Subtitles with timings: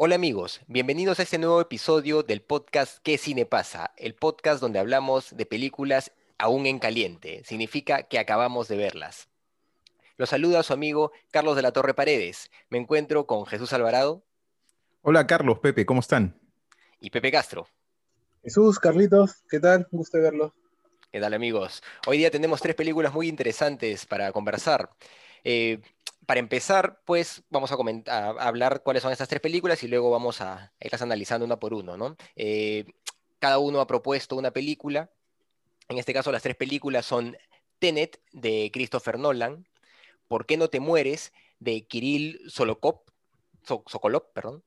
[0.00, 3.94] Hola amigos, bienvenidos a este nuevo episodio del podcast ¿Qué cine pasa?
[3.96, 7.42] El podcast donde hablamos de películas aún en caliente.
[7.44, 9.28] Significa que acabamos de verlas.
[10.16, 12.48] Los saluda su amigo Carlos de la Torre Paredes.
[12.70, 14.22] Me encuentro con Jesús Alvarado.
[15.02, 16.38] Hola Carlos, Pepe, ¿cómo están?
[17.00, 17.66] Y Pepe Castro.
[18.44, 19.88] Jesús, Carlitos, ¿qué tal?
[19.90, 20.52] Un gusto verlos.
[21.10, 21.82] ¿Qué tal amigos?
[22.06, 24.90] Hoy día tenemos tres películas muy interesantes para conversar.
[25.42, 25.80] Eh,
[26.28, 27.76] para empezar, pues vamos a,
[28.12, 31.72] a, hablar cuáles son estas tres películas y luego vamos a irlas analizando una por
[31.72, 32.18] uno, ¿no?
[32.36, 32.84] Eh,
[33.38, 35.10] cada uno ha propuesto una película.
[35.88, 37.38] En este caso, las tres películas son
[37.78, 39.66] Tenet, de Christopher Nolan,
[40.26, 41.32] ¿Por qué no te mueres?
[41.60, 43.00] de Kirill Solokov,
[43.64, 44.62] Sokolov, perdón,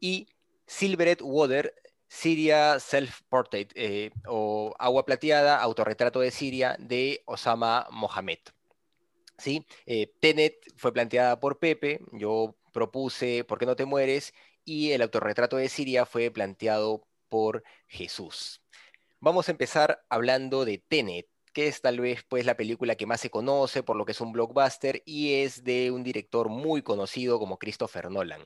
[0.00, 0.28] y
[0.66, 1.74] Silvered Water,
[2.08, 8.38] Syria Self-Portrait, eh, o Agua Plateada, Autorretrato de Siria, de Osama Mohamed.
[9.38, 9.66] ¿Sí?
[9.86, 14.34] Eh, Tenet fue planteada por Pepe, yo propuse ¿Por qué no te mueres?
[14.64, 18.62] y el autorretrato de Siria fue planteado por Jesús.
[19.20, 23.20] Vamos a empezar hablando de Tenet, que es tal vez pues la película que más
[23.20, 27.38] se conoce por lo que es un blockbuster y es de un director muy conocido
[27.38, 28.42] como Christopher Nolan.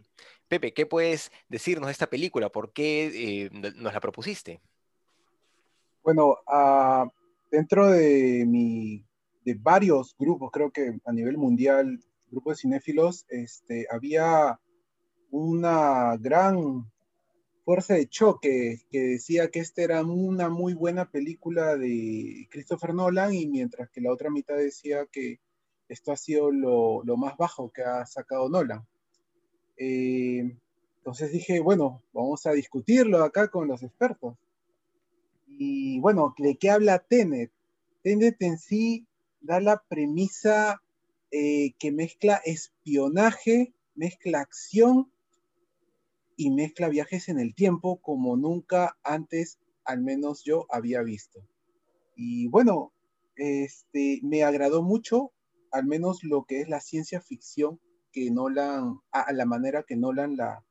[0.46, 2.50] Pepe, ¿qué puedes decirnos de esta película?
[2.50, 4.60] ¿Por qué eh, nos la propusiste?
[6.02, 7.08] Bueno, uh,
[7.50, 9.04] dentro de mi
[9.48, 11.98] de varios grupos, creo que a nivel mundial,
[12.30, 14.60] grupos de cinéfilos, este, había
[15.30, 16.90] una gran
[17.64, 23.32] fuerza de choque que decía que esta era una muy buena película de Christopher Nolan
[23.32, 25.40] y mientras que la otra mitad decía que
[25.88, 28.86] esto ha sido lo, lo más bajo que ha sacado Nolan.
[29.78, 30.58] Eh,
[30.98, 34.36] entonces dije, bueno, vamos a discutirlo acá con los expertos.
[35.46, 37.50] Y bueno, ¿de qué habla Tenet?
[38.02, 39.07] Tenet en sí
[39.40, 40.82] da la premisa
[41.30, 45.12] eh, que mezcla espionaje, mezcla acción
[46.36, 51.40] y mezcla viajes en el tiempo como nunca antes, al menos yo había visto.
[52.16, 52.92] Y bueno,
[53.36, 55.32] este, me agradó mucho,
[55.70, 57.80] al menos lo que es la ciencia ficción,
[58.12, 60.64] que Nolan, a, la manera que Nolan la,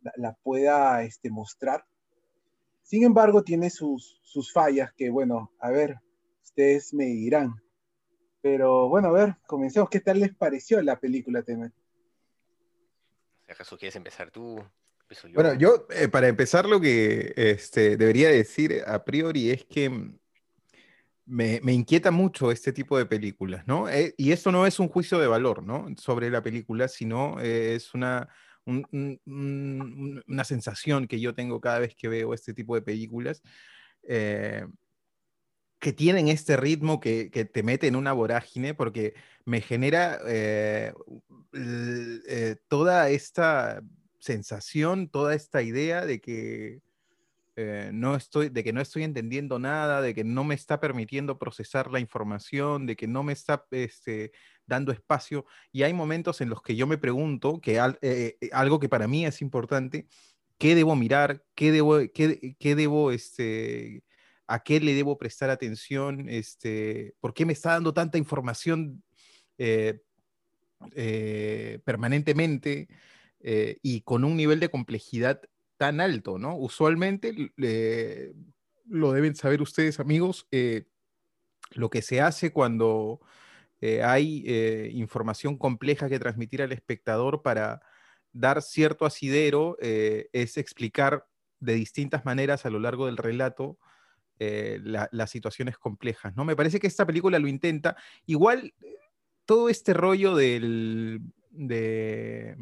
[0.00, 1.84] la, la pueda este, mostrar.
[2.82, 5.98] Sin embargo, tiene sus, sus fallas que, bueno, a ver,
[6.42, 7.54] ustedes me dirán.
[8.42, 9.88] Pero bueno, a ver, comencemos.
[9.88, 11.72] ¿Qué tal les pareció la película, Temet?
[13.46, 14.62] Jesús, ¿quieres empezar tú?
[15.24, 15.34] Yo.
[15.34, 19.90] Bueno, yo eh, para empezar lo que este, debería decir a priori es que
[21.26, 23.90] me, me, inquieta mucho este tipo de películas, ¿no?
[23.90, 25.86] Eh, y esto no es un juicio de valor, ¿no?
[25.98, 28.28] Sobre la película, sino eh, es una,
[28.64, 33.42] un, un, una sensación que yo tengo cada vez que veo este tipo de películas.
[34.02, 34.66] Eh,
[35.82, 40.92] que tienen este ritmo que, que, te mete en una vorágine porque me genera eh,
[41.52, 43.82] eh, toda esta
[44.20, 46.82] sensación, toda esta idea de que,
[47.56, 51.36] eh, no estoy, de que no estoy entendiendo nada, de que no me está permitiendo
[51.36, 54.30] procesar la información, de que no me está este,
[54.64, 55.46] dando espacio.
[55.72, 57.98] Y hay momentos en los que yo me pregunto, que al,
[58.52, 60.06] algo que para mí es importante,
[60.58, 61.42] ¿qué debo mirar?
[61.56, 64.04] ¿Qué debo, qué, qué debo este,
[64.52, 69.02] a qué le debo prestar atención, este, por qué me está dando tanta información
[69.56, 70.02] eh,
[70.94, 72.88] eh, permanentemente
[73.40, 75.40] eh, y con un nivel de complejidad
[75.78, 76.34] tan alto.
[76.58, 77.34] Usualmente,
[78.84, 80.46] lo deben saber ustedes, amigos,
[81.70, 83.20] lo que se hace cuando
[84.04, 87.80] hay información compleja que transmitir al espectador para
[88.32, 91.26] dar cierto asidero es explicar
[91.58, 93.78] de distintas maneras a lo largo del relato
[94.38, 96.44] eh, la, las situaciones complejas, ¿no?
[96.44, 97.96] Me parece que esta película lo intenta.
[98.26, 98.74] Igual,
[99.44, 101.20] todo este rollo del,
[101.50, 102.56] de,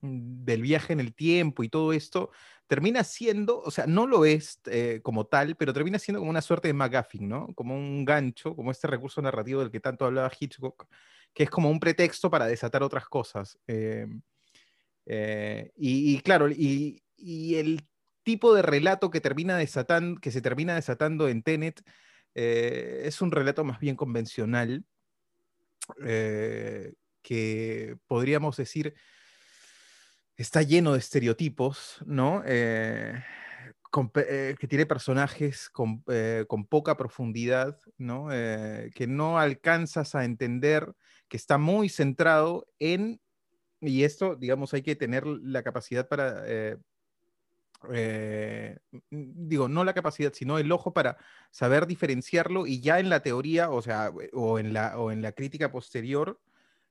[0.00, 2.30] del viaje en el tiempo y todo esto
[2.66, 6.40] termina siendo, o sea, no lo es eh, como tal, pero termina siendo como una
[6.40, 7.48] suerte de McGuffin, ¿no?
[7.54, 10.86] Como un gancho, como este recurso narrativo del que tanto hablaba Hitchcock,
[11.34, 13.58] que es como un pretexto para desatar otras cosas.
[13.66, 14.06] Eh,
[15.06, 17.82] eh, y, y, claro, y, y, el
[18.30, 21.82] tipo de relato que, termina desatando, que se termina desatando en Tenet
[22.36, 24.84] eh, es un relato más bien convencional,
[26.06, 26.92] eh,
[27.22, 28.94] que podríamos decir
[30.36, 32.44] está lleno de estereotipos, ¿no?
[32.46, 33.20] Eh,
[33.92, 36.04] que tiene personajes con,
[36.46, 38.28] con poca profundidad, ¿no?
[38.28, 40.94] que no alcanzas a entender,
[41.28, 43.20] que está muy centrado en,
[43.80, 46.44] y esto, digamos, hay que tener la capacidad para,
[49.10, 51.16] digo, no la capacidad, sino el ojo para
[51.50, 55.32] saber diferenciarlo y ya en la teoría, o sea, o en la, o en la
[55.32, 56.38] crítica posterior,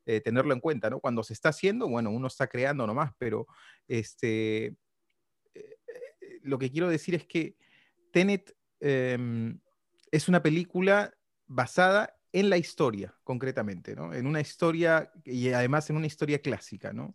[0.06, 1.00] eh, tenerlo en cuenta, ¿no?
[1.00, 3.46] Cuando se está haciendo, bueno, uno está creando nomás, pero
[3.88, 4.76] este, eh,
[5.54, 7.56] eh, lo que quiero decir es que
[8.12, 9.60] Tenet em,
[10.10, 11.14] es una película
[11.46, 14.12] basada en la historia, concretamente, ¿no?
[14.14, 17.14] En una historia, y además en una historia clásica, ¿no?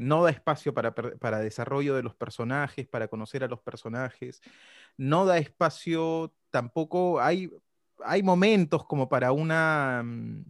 [0.00, 4.40] No da espacio para, para, desarrollo de los personajes, para conocer a los personajes,
[4.96, 7.50] no da espacio tampoco, hay,
[8.04, 10.02] hay momentos como para una...
[10.04, 10.44] Mm,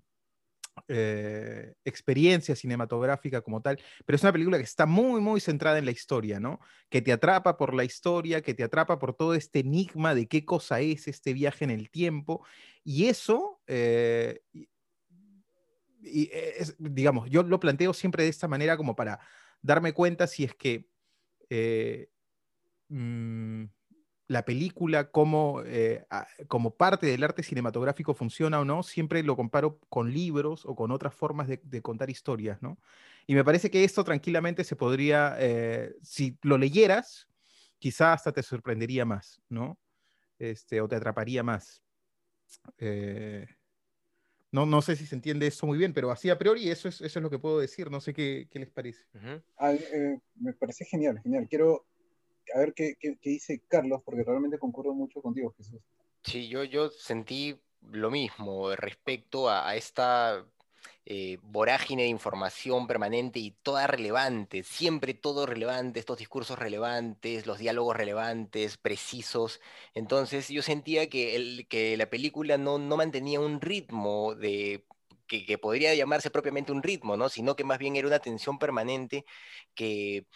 [0.89, 5.85] eh, experiencia cinematográfica como tal, pero es una película que está muy, muy centrada en
[5.85, 6.61] la historia, ¿no?
[6.89, 10.45] Que te atrapa por la historia, que te atrapa por todo este enigma de qué
[10.45, 12.45] cosa es este viaje en el tiempo,
[12.83, 14.41] y eso, eh,
[16.03, 19.21] y es, digamos, yo lo planteo siempre de esta manera como para
[19.63, 20.89] darme cuenta si es que...
[21.49, 22.11] Eh,
[22.89, 23.65] mm,
[24.31, 26.07] la película como, eh,
[26.47, 30.93] como parte del arte cinematográfico funciona o no, siempre lo comparo con libros o con
[30.93, 32.79] otras formas de, contar historias, ¿no?
[33.27, 37.27] Y me parece que esto tranquilamente se podría, eh, si lo leyeras,
[37.81, 39.81] quizás hasta te sorprendería más, ¿no?
[40.39, 41.83] Este, o te atraparía más.
[42.79, 43.49] Eh,
[44.53, 47.01] no, no sé si se entiende eso muy bien, pero así a priori eso es,
[47.01, 47.91] eso es lo que puedo decir.
[47.91, 49.05] No sé qué, qué les parece.
[49.59, 49.75] Ah,
[50.35, 51.47] me parece genial, genial.
[51.49, 51.87] Quiero
[52.55, 55.81] a ver qué, dice Carlos, porque realmente concuerdo mucho contigo, Jesús.
[56.25, 57.61] Sí, yo, yo sentí
[57.93, 60.45] lo mismo respecto a, esta
[61.07, 67.59] eh, vorágine de información permanente y toda relevante, siempre todo relevante, estos discursos relevantes, los
[67.59, 69.61] diálogos relevantes, precisos.
[69.95, 74.87] Entonces yo sentía que, el, que la película no, no mantenía un ritmo de
[75.27, 77.29] que, que, podría llamarse propiamente un ritmo, ¿no?
[77.29, 79.25] Sino que más bien era una tensión permanente
[79.75, 80.27] que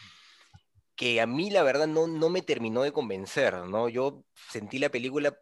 [0.96, 3.88] que a mí la verdad no, no me terminó de convencer, ¿no?
[3.88, 5.36] Yo sentí la película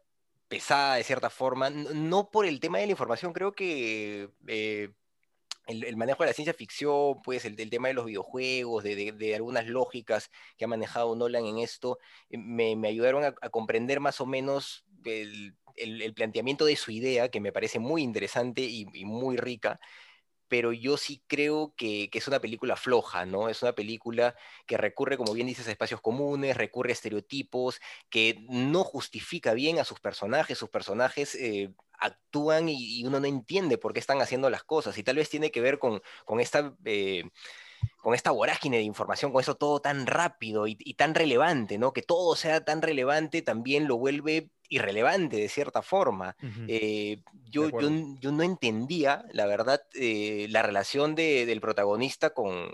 [0.48, 4.90] pesada de cierta forma, no por el tema de la información, creo que eh,
[5.66, 10.30] el, manejo de la ciencia ficción, pues el, tema de los videojuegos, de, algunas lógicas
[10.56, 11.98] que ha manejado Nolan en esto,
[12.30, 15.54] eh, me, ayudaron a, comprender más o menos el,
[16.14, 19.80] planteamiento de su idea, que me parece muy interesante y muy rica
[20.52, 23.48] pero yo sí creo que, es una película floja, ¿no?
[23.48, 28.44] Es una película que recurre, como bien dices, a espacios comunes, recurre a estereotipos, que
[28.50, 33.94] no justifica bien a sus personajes, sus personajes eh, actúan y, uno no entiende por
[33.94, 36.02] qué están haciendo las cosas, y tal vez tiene que ver con,
[36.38, 36.76] esta...
[36.84, 37.24] Eh,
[38.02, 41.92] con esta vorágine de información, con eso todo tan rápido y, tan relevante, ¿no?
[41.92, 46.34] Que todo sea tan relevante también lo vuelve irrelevante de cierta forma.
[46.66, 52.72] Eh, yo, yo, no entendía, la verdad, eh, la relación del protagonista con,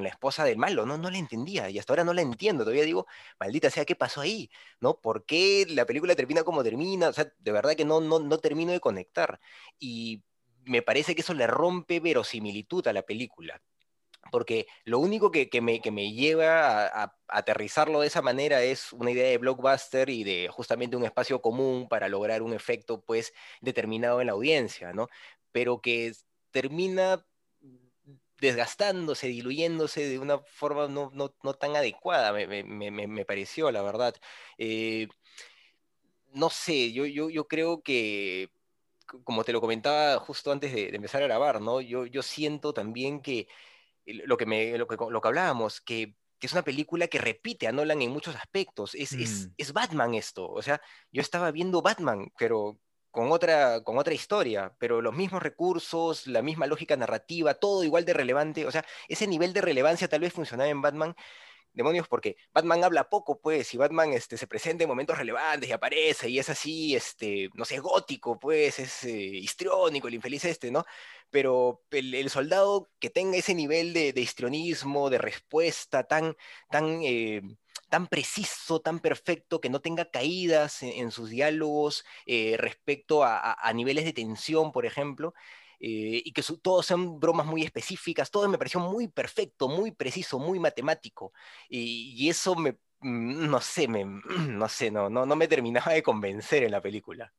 [0.00, 0.96] la esposa del malo, ¿no?
[0.96, 2.62] No la entendía y hasta ahora no la entiendo.
[2.62, 3.06] Todavía digo,
[3.40, 4.48] maldita sea, ¿qué pasó ahí?
[4.80, 5.00] ¿No?
[5.00, 7.08] ¿Por qué la película termina como termina?
[7.08, 9.40] O sea, de verdad que no, no, no termino de conectar.
[9.80, 10.22] Y
[10.64, 13.60] me parece que eso le rompe verosimilitud a la película
[14.32, 19.38] porque lo único que, me, lleva a, aterrizarlo de esa manera es una idea de
[19.38, 24.32] blockbuster y de justamente un espacio común para lograr un efecto pues determinado en la
[24.32, 25.08] audiencia, ¿no?
[25.52, 26.12] Pero que
[26.50, 27.24] termina
[28.40, 34.14] desgastándose, diluyéndose de una forma no, tan adecuada, me, pareció, la verdad.
[34.58, 35.08] Eh,
[36.32, 38.50] no sé, yo, yo, creo que
[39.24, 41.80] como te lo comentaba justo antes de, empezar a grabar, ¿no?
[41.82, 43.46] Yo, yo siento también que
[44.06, 47.66] lo que, me, lo que, lo que hablábamos, que, que, es una película que repite
[47.66, 48.94] a Nolan en muchos aspectos.
[48.94, 49.54] Es, es, mm.
[49.56, 50.48] es, Batman esto.
[50.48, 50.80] O sea,
[51.10, 52.78] yo estaba viendo Batman, pero
[53.10, 58.04] con otra, con otra historia, pero los mismos recursos, la misma lógica narrativa, todo igual
[58.04, 58.66] de relevante.
[58.66, 61.14] O sea, ese nivel de relevancia tal vez funcionaba en Batman,
[61.72, 65.72] demonios, porque Batman habla poco, pues, y Batman este, se presenta en momentos relevantes y
[65.72, 70.70] aparece, y es así, este, no sé, gótico, pues, es eh, histriónico, el infeliz este,
[70.70, 70.84] ¿no?
[71.32, 76.36] Pero el, soldado que tenga ese nivel de, histrionismo, de respuesta tan,
[76.70, 77.42] tan, eh,
[77.88, 84.04] tan preciso, tan perfecto, que no tenga caídas en, sus diálogos eh, respecto a niveles
[84.04, 85.34] de tensión, por ejemplo,
[85.84, 90.38] eh, y que todos sean bromas muy específicas, todo me pareció muy perfecto, muy preciso,
[90.38, 91.32] muy matemático,
[91.68, 94.04] y, eso me, mm, no sé, me,
[94.48, 97.32] no sé, no, no, no me terminaba de convencer en la película.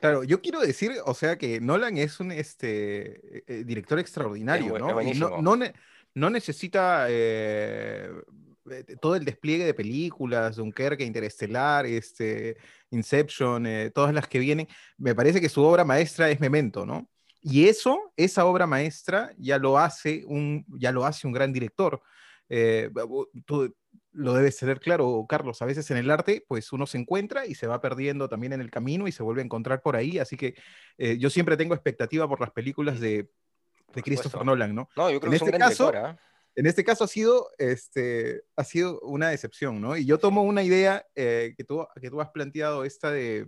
[0.00, 4.82] Claro, yo quiero decir, o sea, que Nolan es un este, eh, director extraordinario, es
[4.82, 5.02] ¿no?
[5.02, 5.74] Y no, no, ne-
[6.14, 8.10] no necesita eh,
[8.70, 12.56] eh, todo el despliegue de películas, Dunkerque, Interestelar, este,
[12.90, 14.68] Inception, eh, todas las que vienen.
[14.98, 17.08] Me parece que su obra maestra es Memento, ¿no?
[17.42, 22.00] Y eso, esa obra maestra, ya lo hace un, ya lo hace un gran director.
[22.48, 22.90] Eh,
[23.44, 23.74] tú
[24.18, 25.62] lo debes tener claro, Carlos.
[25.62, 28.60] A veces en el arte, pues uno se encuentra y se va perdiendo también en
[28.60, 30.18] el camino y se vuelve a encontrar por ahí.
[30.18, 30.54] Así que
[30.98, 33.30] eh, yo siempre tengo expectativa por las películas de,
[33.94, 34.44] de Christopher.
[34.44, 34.88] Nolan, ¿no?
[34.96, 36.20] No, yo creo En que es un este gran caso, director, ¿ah?
[36.56, 39.96] En este caso ha sido, este, ha sido una decepción, ¿no?
[39.96, 43.46] Y yo tomo una idea eh, que, tú, que tú has planteado, esta de,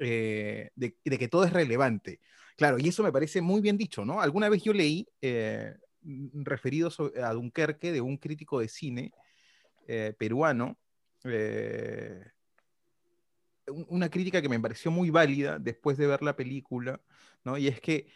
[0.00, 2.20] eh, de, de que todo es relevante.
[2.58, 4.20] Claro, y eso me parece muy bien dicho, ¿no?
[4.20, 5.74] Alguna vez yo leí, eh,
[6.34, 6.90] referido
[7.22, 9.12] a Dunkerque, de un crítico de cine
[9.88, 10.78] eh, peruano,
[11.24, 12.24] eh,
[13.68, 17.00] un- una crítica que me pareció muy válida después de ver la película,
[17.44, 17.56] ¿no?
[17.56, 18.08] Y es que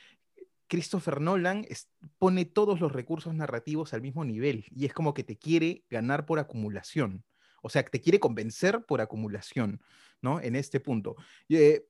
[0.66, 1.66] Christopher Nolan
[2.18, 6.26] pone todos los recursos narrativos al mismo nivel y es como que te quiere ganar
[6.26, 7.24] por acumulación,
[7.62, 9.80] o sea, te quiere convencer por acumulación,
[10.20, 10.40] ¿no?
[10.40, 11.16] En este punto.
[11.48, 11.86] Y, eh,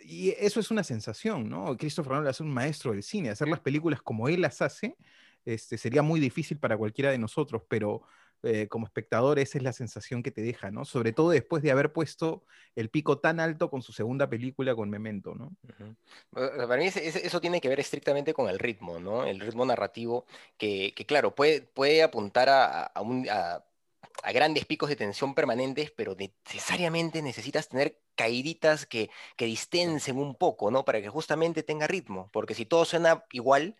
[0.00, 1.76] y eso es una sensación, ¿no?
[1.76, 4.96] Christopher Nolan es un maestro del cine, hacer las películas como él las hace,
[5.44, 8.02] este, sería muy difícil para cualquiera de nosotros, pero
[8.44, 10.84] eh, como espectador esa es la sensación que te deja, ¿no?
[10.84, 12.44] Sobre todo después de haber puesto
[12.76, 15.46] el pico tan alto con su segunda película con Memento, ¿no?
[15.62, 15.96] Ujú.
[16.36, 19.24] Eh, Para mí ese- ese- eso tiene que ver estrictamente con el ritmo, ¿no?
[19.24, 20.26] El ritmo narrativo
[20.58, 23.64] que, que, claro, puede, puede apuntar a, a un- a-
[24.22, 30.34] a grandes picos de tensión permanentes, pero necesariamente necesitas tener caíditas que, que distensen un
[30.36, 30.84] poco, ¿no?
[30.84, 33.76] Para que justamente tenga ritmo, porque si todo suena igual,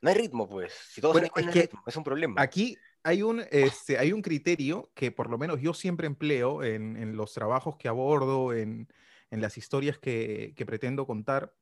[0.00, 0.72] no hay ritmo, pues.
[0.74, 2.42] Si todo Bueno, suena igual, es no hay que ritmo, es un problema.
[2.42, 6.96] Aquí hay un, este, hay un criterio que por lo menos yo siempre empleo en,
[6.96, 8.88] en los trabajos que abordo, en,
[9.30, 11.54] en las historias que, que pretendo contar,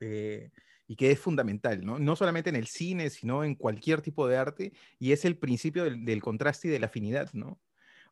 [0.00, 0.50] eh,
[0.86, 1.98] y que es fundamental, ¿no?
[1.98, 5.84] No solamente en el cine, sino en cualquier tipo de arte, y es el principio
[5.84, 7.60] del, del contraste y de la afinidad, ¿no?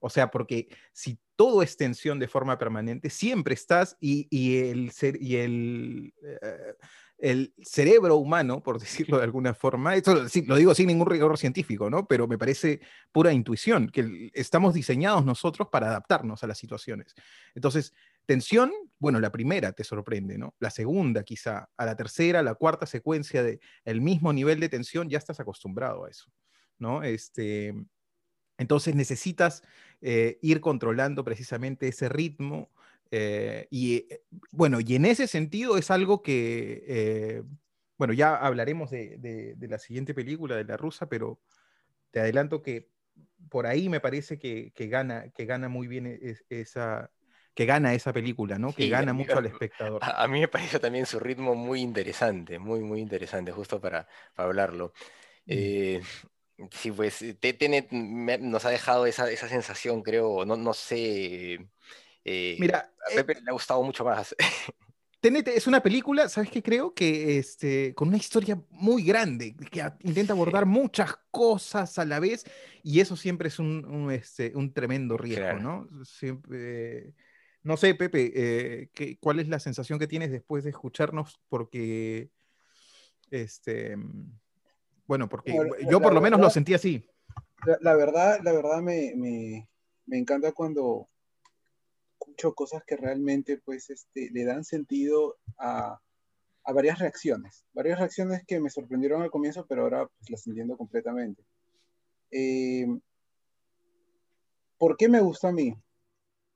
[0.00, 4.92] O sea, porque si todo es tensión de forma permanente, siempre estás y, y el,
[4.92, 6.74] cer- y el, eh,
[7.20, 11.36] el cerebro humano, por decirlo de alguna forma, esto sí, lo digo sin ningún rigor
[11.38, 12.06] científico, ¿no?
[12.06, 12.80] Pero me parece
[13.12, 17.14] pura intuición, que estamos diseñados nosotros para adaptarnos a las situaciones.
[17.54, 17.94] Entonces,
[18.26, 20.54] tensión, bueno, la primera te sorprende, ¿no?
[20.58, 24.68] La segunda quizá, a la tercera, a la cuarta secuencia de el mismo nivel de
[24.68, 26.30] tensión, ya estás acostumbrado a eso,
[26.78, 27.02] ¿no?
[27.02, 27.74] Este,
[28.60, 29.62] entonces necesitas
[30.02, 32.70] eh, ir controlando precisamente ese ritmo.
[33.10, 37.42] Eh, y eh, bueno, y en ese sentido es algo que, eh,
[37.98, 41.40] bueno, ya hablaremos de, de- de la siguiente película, de la rusa, pero
[42.10, 42.88] te adelanto que
[43.50, 47.10] por ahí me parece que, que gana, que gana muy bien es- esa,
[47.54, 48.74] que gana esa película, ¿no?
[48.74, 50.02] Que gana mucho al espectador.
[50.04, 54.08] A, a mí me parece también su ritmo muy interesante, muy, muy interesante, justo para,
[54.34, 54.92] para hablarlo.
[55.46, 56.02] Mm.
[56.72, 61.68] Sí, pues Tenet nos ha dejado esa, esa sensación, creo, no, no sé,
[62.24, 64.34] eh, Mira, a eh, Pepe le ha gustado mucho más.
[65.22, 66.94] Es una película, ¿sabes qué creo?
[66.94, 72.46] Que este, con una historia muy grande, que intenta abordar muchas cosas a la vez,
[72.82, 75.60] y eso siempre es un, un, este, un tremendo riesgo, Claro.
[75.60, 76.04] ¿no?
[76.06, 77.12] Siempre,
[77.62, 81.38] no sé, Pepe, eh, ¿qué- ¿cuál es la sensación que tienes después de escucharnos?
[81.50, 82.30] Porque,
[83.30, 83.94] este,
[85.06, 87.04] bueno, porque Bueno, yo por lo menos lo sentí así.
[87.66, 89.68] La, la verdad, la verdad me, me,
[90.06, 91.09] me encanta cuando
[92.54, 96.00] cosas que realmente pues este, le dan sentido a,
[96.64, 97.64] a varias reacciones.
[97.72, 101.44] Varias reacciones que me sorprendieron al comienzo, pero ahora pues, las entiendo completamente.
[102.30, 102.86] Eh,
[104.78, 105.74] ¿Por qué me gustó a mí?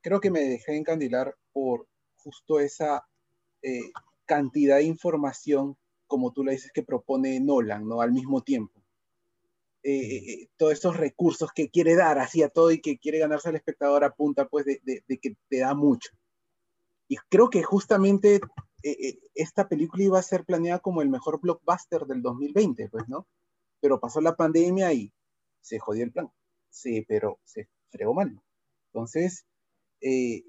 [0.01, 1.87] Creo que me dejé encandilar por
[2.17, 3.05] justo esa
[3.61, 3.91] eh,
[4.25, 5.77] cantidad de información,
[6.07, 8.01] como tú le dices, que propone Nolan, ¿no?
[8.01, 8.84] Al mismo tiempo.
[9.85, 13.49] Eh, eh, todos esos recursos que quiere dar así a todo y que quiere ganarse
[13.49, 16.11] al espectador a punta pues de, de- de que te da mucho.
[17.07, 18.41] Y creo que justamente eh,
[18.83, 23.27] eh, esta película iba a ser planeada como el mejor blockbuster del 2020, pues, ¿no?
[23.81, 25.13] Pero pasó la pandemia y
[25.61, 26.31] se jodió el plan.
[26.69, 28.41] Sí, pero se fregó mal.
[28.93, 29.45] Entonces,
[30.01, 30.43] eh,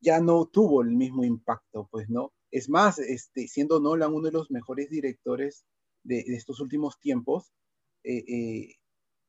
[0.00, 2.32] ya no tuvo el mismo impacto, pues, ¿no?
[2.50, 5.64] Es más, este, siendo Nolan uno de los mejores directores
[6.04, 7.52] de, de estos últimos tiempos,
[8.04, 8.74] eh, eh,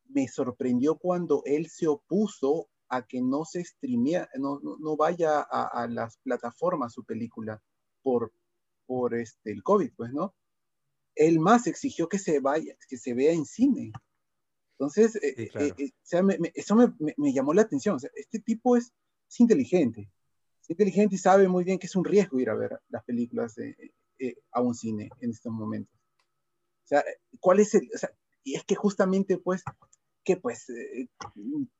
[0.10, 5.40] me sorprendió cuando él se opuso a que no se streamea, no, no, no vaya
[5.40, 7.62] a, a, las plataformas su película
[8.02, 8.34] por,
[8.86, 10.36] por este, el COVID, pues, ¿no?
[11.16, 13.94] Él más exigió que se vaya, que se vea en cine.
[14.74, 15.68] Entonces, eh, Sí, claro.
[15.68, 17.96] eh, eh, o sea, me, me, eso me, me, llamó la atención.
[17.96, 18.92] O sea, este tipo es,
[19.30, 20.10] es inteligente.
[20.68, 23.56] inteligente y sabe muy bien que es un riesgo ir a ver las películas
[24.52, 25.96] a un cine en estos momentos.
[26.84, 27.04] O sea,
[27.40, 27.90] ¿cuál es el...?
[27.94, 28.12] O sea,
[28.44, 29.64] y es que justamente, pues,
[30.24, 30.68] que pues,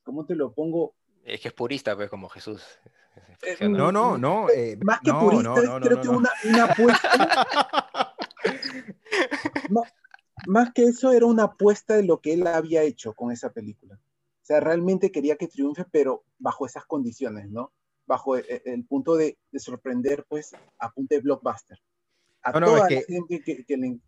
[0.04, 0.96] ¿cómo te lo pongo?
[1.24, 2.64] Es que es purista, pues, como Jesús.
[3.62, 4.48] no, no, no.
[4.84, 7.46] más que purista, creo que una, una apuesta.
[10.48, 13.96] más, que eso, era una apuesta de lo que él había hecho con esa película.
[13.96, 17.72] O sea, realmente quería que triunfe, pero bajo esas condiciones, ¿no?
[18.08, 21.80] Bajo el, punto de, sorprender, pues, a punto de blockbuster.
[22.44, 24.00] A no, toda la gente que, le...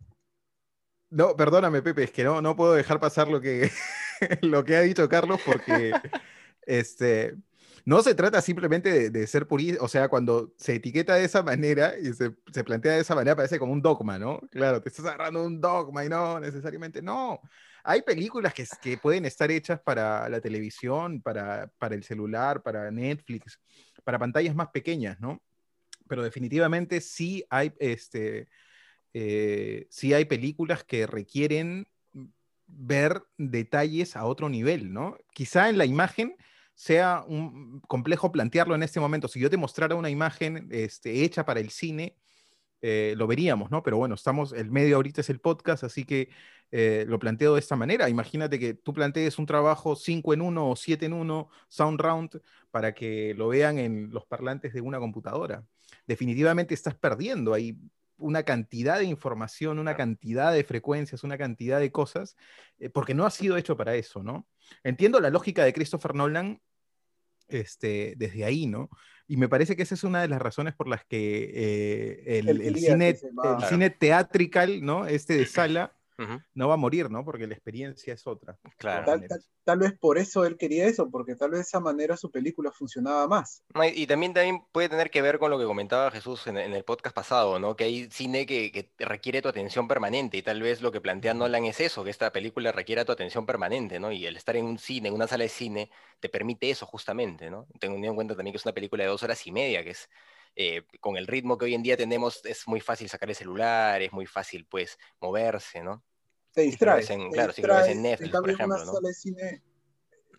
[1.13, 3.70] No, perdóname, Pepe, es que no, no puedo dejar pasar lo que,
[4.41, 5.93] lo que ha dicho Carlos porque
[6.65, 7.36] este,
[7.86, 11.93] no se trata simplemente de, ser purista, o sea, cuando se etiqueta de esa manera
[12.00, 12.32] y se,
[12.63, 14.39] plantea de esa manera, parece como un dogma, ¿no?
[14.50, 17.39] Claro, te estás agarrando un dogma y no, necesariamente, no.
[17.84, 22.89] Hay películas que, que pueden estar hechas para la televisión, para, para el celular, para
[22.89, 23.60] Netflix,
[24.03, 25.43] para pantallas más pequeñas, ¿no?
[26.08, 28.48] Pero definitivamente sí hay, este,
[29.13, 31.88] eh, sí hay películas que requieren
[32.67, 35.17] ver detalles a otro nivel, ¿no?
[35.34, 36.36] Quizá en la imagen
[36.75, 39.27] sea un, complejo plantearlo en este momento.
[39.27, 42.15] Si yo te mostrara una imagen este, hecha para el cine,
[42.82, 43.84] eh, lo veríamos, ¿no?
[43.84, 46.29] Pero bueno, estamos, el medio ahorita es el podcast, así que
[46.72, 48.10] eh, lo planteo de esta manera.
[48.10, 52.41] Imagínate que tú plantees un trabajo 5 en 1 o 7 en 1, sound round,
[52.72, 55.63] para que lo vean en los parlantes de una computadora.
[56.08, 57.77] Definitivamente estás perdiendo ahí
[58.24, 62.36] una cantidad de información, una cantidad de frecuencias, una cantidad de cosas,
[62.80, 64.48] eh, porque no ha sido hecho para eso, ¿no?
[64.84, 66.62] Entiendo la lógica de Christopher Nolan
[67.50, 68.89] este, desde ahí, ¿no?
[69.27, 72.77] Y me parece que esa es una de las razones por las que eh, el,
[72.77, 75.06] cine, el cine teatrical, ¿no?
[75.06, 75.94] Este de sala,
[76.53, 77.24] no va a morir, ¿no?
[77.25, 78.58] Porque la experiencia es otra.
[78.77, 79.20] Claro.
[79.65, 82.72] Tal, vez por eso él quería eso, porque tal vez de esa manera su película
[82.72, 83.63] funcionaba más.
[83.96, 87.15] Y, también, también puede tener que ver con lo que comentaba Jesús en, el podcast
[87.15, 87.75] pasado, ¿no?
[87.75, 91.63] Que hay cine que, requiere tu atención permanente, y tal vez lo que plantea Nolan
[91.65, 94.12] es eso, que esta película requiera tu atención permanente, ¿no?
[94.12, 97.49] Y el estar en un cine, en una sala de cine, te permite eso justamente,
[97.49, 97.67] ¿no?
[97.80, 100.10] Teniendo en cuenta también que es una película de dos horas y media, que es
[100.56, 104.02] eh, con el ritmo que hoy en día tenemos, es muy fácil sacar el celular,
[104.02, 106.04] es muy fácil, pues, moverse, ¿no?
[106.54, 107.08] te distraes.
[107.32, 109.63] claro, si lo ves en Netflix, por ejemplo, una sala de cine,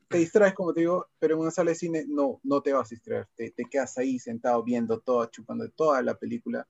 [0.08, 2.86] te distraes, como te digo, pero en una sala de cine no, no te vas
[2.86, 6.66] a distraer, te, te quedas ahí sentado viendo todo, chupando toda la película.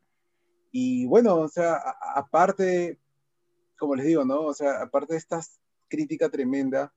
[0.73, 1.79] Y bueno, o sea,
[2.15, 2.99] aparte,
[3.79, 4.41] como les digo, ¿no?
[4.41, 5.41] O sea, aparte de esta
[5.89, 6.93] crítica tremenda,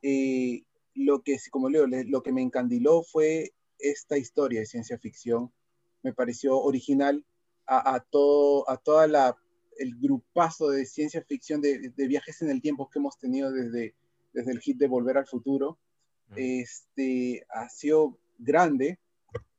[0.00, 0.62] eh,
[0.94, 5.52] lo que, como leo, lo que me encandiló fue esta historia de ciencia ficción.
[6.02, 7.24] Me pareció original
[7.66, 9.36] a, a, todo, a toda la
[9.80, 13.94] el grupazo de ciencia ficción de, viajes en el tiempo que hemos tenido desde,
[14.34, 15.78] desde el hit de Volver al Futuro,
[16.36, 18.98] este, ha sido grande,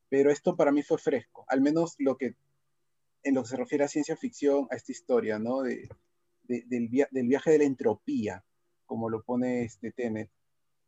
[0.10, 2.36] pero esto para mí fue fresco, al menos lo que,
[3.24, 5.64] en lo que se refiere a ciencia ficción, a esta historia, ¿no?
[5.64, 5.90] De,
[6.44, 6.88] del,
[7.28, 8.46] viaje de la entropía,
[8.86, 10.30] como lo pone este Tenet.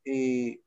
[0.06, 0.60] Eh,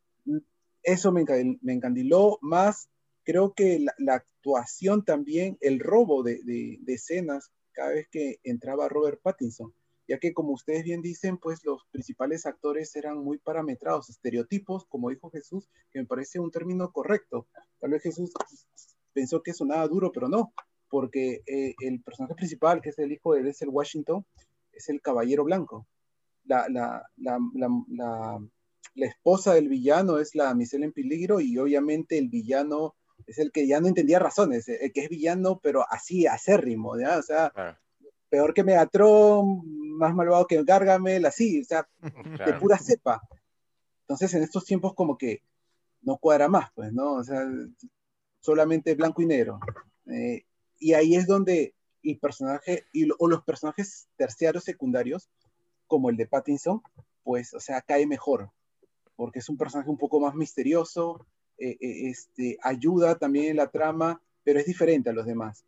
[0.82, 1.24] eso me,
[1.60, 2.88] me, encandiló más,
[3.26, 9.20] creo que la, actuación también, el robo de, de escenas cada vez que entraba Robert
[9.20, 9.74] Pattinson,
[10.08, 15.10] ya que como ustedes bien dicen, pues los principales actores eran muy parametrados, estereotipos, como
[15.10, 17.46] dijo Jesús, que me parece un término correcto.
[17.80, 18.32] Tal vez Jesús
[19.12, 20.52] pensó que sonaba duro, pero no,
[20.88, 24.24] porque eh, el personaje principal, que es el hijo de Denzel Washington,
[24.72, 25.86] es el caballero blanco.
[26.44, 27.38] La, la, la,
[27.88, 32.94] la, esposa del villano es la Michelle en peligro y obviamente el villano
[33.26, 37.18] es el que ya no entendía razones, el que es villano, pero así, acérrimo, ¿ya?
[37.18, 37.52] O sea,
[38.28, 39.62] peor que Megatron,
[39.96, 41.88] más malvado que Gargamel, así, o sea,
[42.46, 43.20] de pura cepa.
[44.02, 45.42] Entonces, en estos tiempos como que
[46.02, 47.14] no cuadra más, pues, ¿no?
[47.14, 47.44] O sea,
[48.40, 49.58] solamente blanco y negro.
[50.06, 50.44] Eh,
[50.78, 55.28] y ahí es donde el personaje, y, o los personajes terciarios secundarios,
[55.88, 56.80] como el de Pattinson,
[57.24, 58.50] pues, o sea, cae mejor,
[59.16, 61.26] porque es un personaje un poco más misterioso,
[61.58, 65.64] eh, eh, este, ayuda también en la trama, pero es diferente a los demás.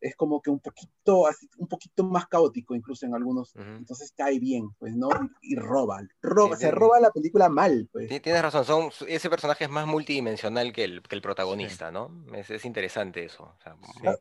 [0.00, 1.26] Es como que un poquito,
[1.58, 3.54] un poquito más caótico incluso en algunos.
[3.54, 5.10] Entonces cae bien, pues, ¿no?
[5.42, 8.08] Y, roba, roba se roba la película mal, pues.
[8.22, 12.24] Tienes razón, son, ese personaje es más multidimensional que el, que el protagonista, ¿no?
[12.34, 13.54] Es, interesante eso.
[13.66, 14.16] Ah,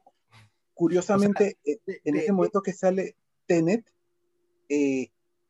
[0.73, 3.85] curiosamente, eh, en ese momento que sale Tenet,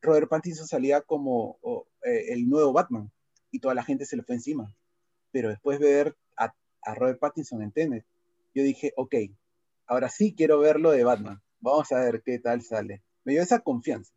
[0.00, 1.58] Robert Pattinson salía como
[2.02, 3.10] el nuevo Batman
[3.50, 4.72] y toda la gente se le fue encima
[5.32, 6.52] pero después ver a,
[6.94, 8.04] Robert Pattinson en Tenet,
[8.54, 9.14] yo dije, ok,
[9.86, 11.42] ahora sí quiero verlo de Batman.
[11.60, 13.02] Vamos a ver qué tal sale.
[13.24, 14.12] Me dio esa confianza.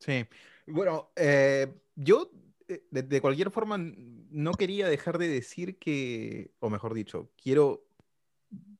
[0.00, 0.26] Sí.
[0.66, 2.30] Bueno, eh, yo
[2.68, 7.86] eh, de, cualquier forma, no quería dejar de decir que, o mejor dicho, quiero,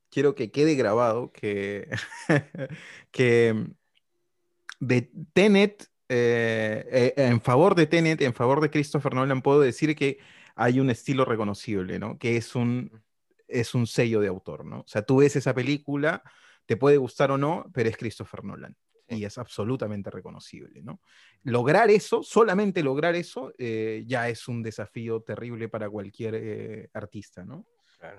[0.09, 1.89] quiero que quede grabado que,
[3.11, 3.67] que
[4.79, 5.01] de
[5.33, 10.19] Tenet, eh, en favor de Tenet, en favor de Christopher Nolan, puedo decir que
[10.55, 12.17] hay un estilo reconocible, ¿no?
[12.17, 13.03] Que es un,
[13.47, 14.79] es un sello de autor, ¿no?
[14.81, 16.23] O sea, tú ves esa película,
[16.65, 18.75] te puede gustar o no, pero es Christopher Nolan
[19.07, 20.99] y es absolutamente reconocible, ¿no?
[21.43, 27.43] Lograr eso, solamente lograr eso, eh, ya es un desafío terrible para cualquier eh, artista,
[27.43, 27.65] ¿no?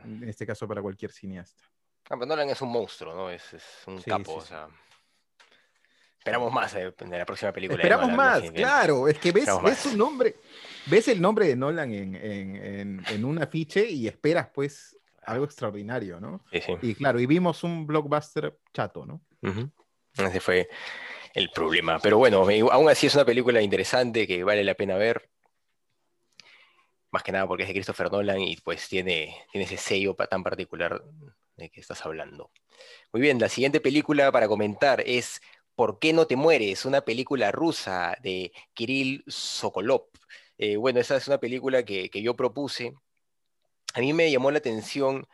[0.04, 1.62] En este caso para cualquier cineasta.
[2.10, 3.30] Ah, Nolan es un monstruo, ¿no?
[3.30, 3.44] Es,
[3.86, 4.68] un capo, o sea...
[6.26, 7.80] Esperamos más de, la próxima película.
[7.80, 9.06] Esperamos más, claro.
[9.06, 10.34] Es que ves, ves un nombre,
[10.86, 16.18] ves el nombre de Nolan en, en, en, un afiche y esperas, pues, algo extraordinario,
[16.18, 16.44] ¿no?
[16.50, 16.72] Sí, sí.
[16.82, 19.20] Y claro, y vimos un blockbuster chato, ¿no?
[20.14, 20.68] Ese fue
[21.32, 22.00] el problema.
[22.00, 25.30] Pero bueno, aún así es una película interesante que vale la pena ver.
[27.12, 30.42] Más que nada porque es de Christopher Nolan y pues tiene, tiene ese sello tan
[30.42, 31.04] particular
[31.56, 32.50] de que estás hablando.
[33.12, 35.40] Muy bien, la siguiente película para comentar es
[35.76, 36.84] ¿Por qué no te mueres?
[36.84, 40.08] Una película rusa de Kirill Sokolov.
[40.58, 42.94] Eh, bueno, esa es una película que, yo propuse.
[43.94, 45.26] A mí me llamó la atención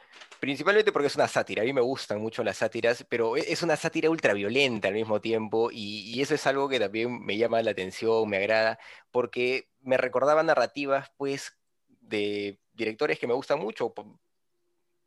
[0.43, 3.63] Principalmente porque es una sátira, a mí me gustan mucho las sátiras, pero e, es
[3.63, 7.71] una sátira ultraviolenta al mismo tiempo y, eso es algo que también me llama la
[7.71, 8.81] atención, me agrada,
[9.13, 11.57] porque me recordaba narrativas pues
[12.01, 13.95] de directores que me gustan mucho,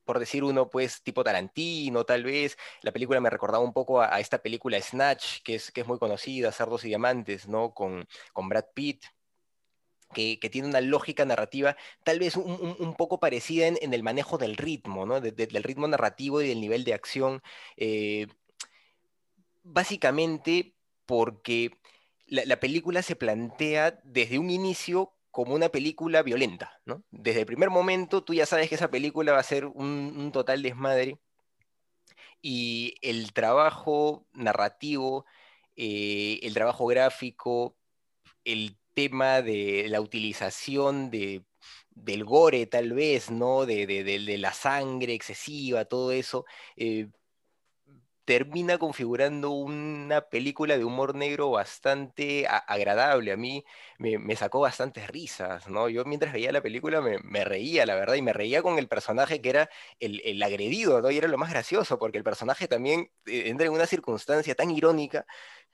[0.05, 4.19] por, decir uno pues tipo Tarantino tal vez, la película me recordaba un poco a,
[4.19, 7.73] esta película Snatch, que es, que es muy conocida, Cerdos y Diamantes, ¿no?
[7.73, 9.05] Con, con Brad Pitt,
[10.13, 15.05] que, tiene una lógica narrativa tal vez un, poco parecida en, el manejo del ritmo,
[15.05, 15.19] ¿no?
[15.19, 17.41] del ritmo narrativo y del nivel de acción.
[17.75, 18.27] Eh,
[19.63, 21.71] básicamente porque
[22.27, 27.03] la, película se plantea desde un inicio como una película violenta, ¿no?
[27.11, 30.61] Desde el primer momento tú ya sabes que esa película va a ser un, total
[30.63, 31.19] desmadre
[32.41, 35.25] y el trabajo narrativo,
[35.75, 37.75] eh, el trabajo gráfico,
[38.45, 41.43] el tema de la utilización de,
[41.89, 43.65] del gore, tal vez, ¿no?
[43.65, 46.45] De, la sangre excesiva, todo eso,
[46.77, 47.09] eh,
[48.25, 53.31] termina configurando una película de humor negro bastante agradable.
[53.31, 53.63] A mí
[53.99, 55.89] me, sacó bastantes risas, ¿no?
[55.89, 59.41] Yo mientras veía la película me, reía, la verdad, y me reía con el personaje
[59.41, 61.11] que era el, el, agredido, ¿no?
[61.11, 64.71] Y era lo más gracioso, porque el personaje también eh, entra en una circunstancia tan
[64.71, 65.25] irónica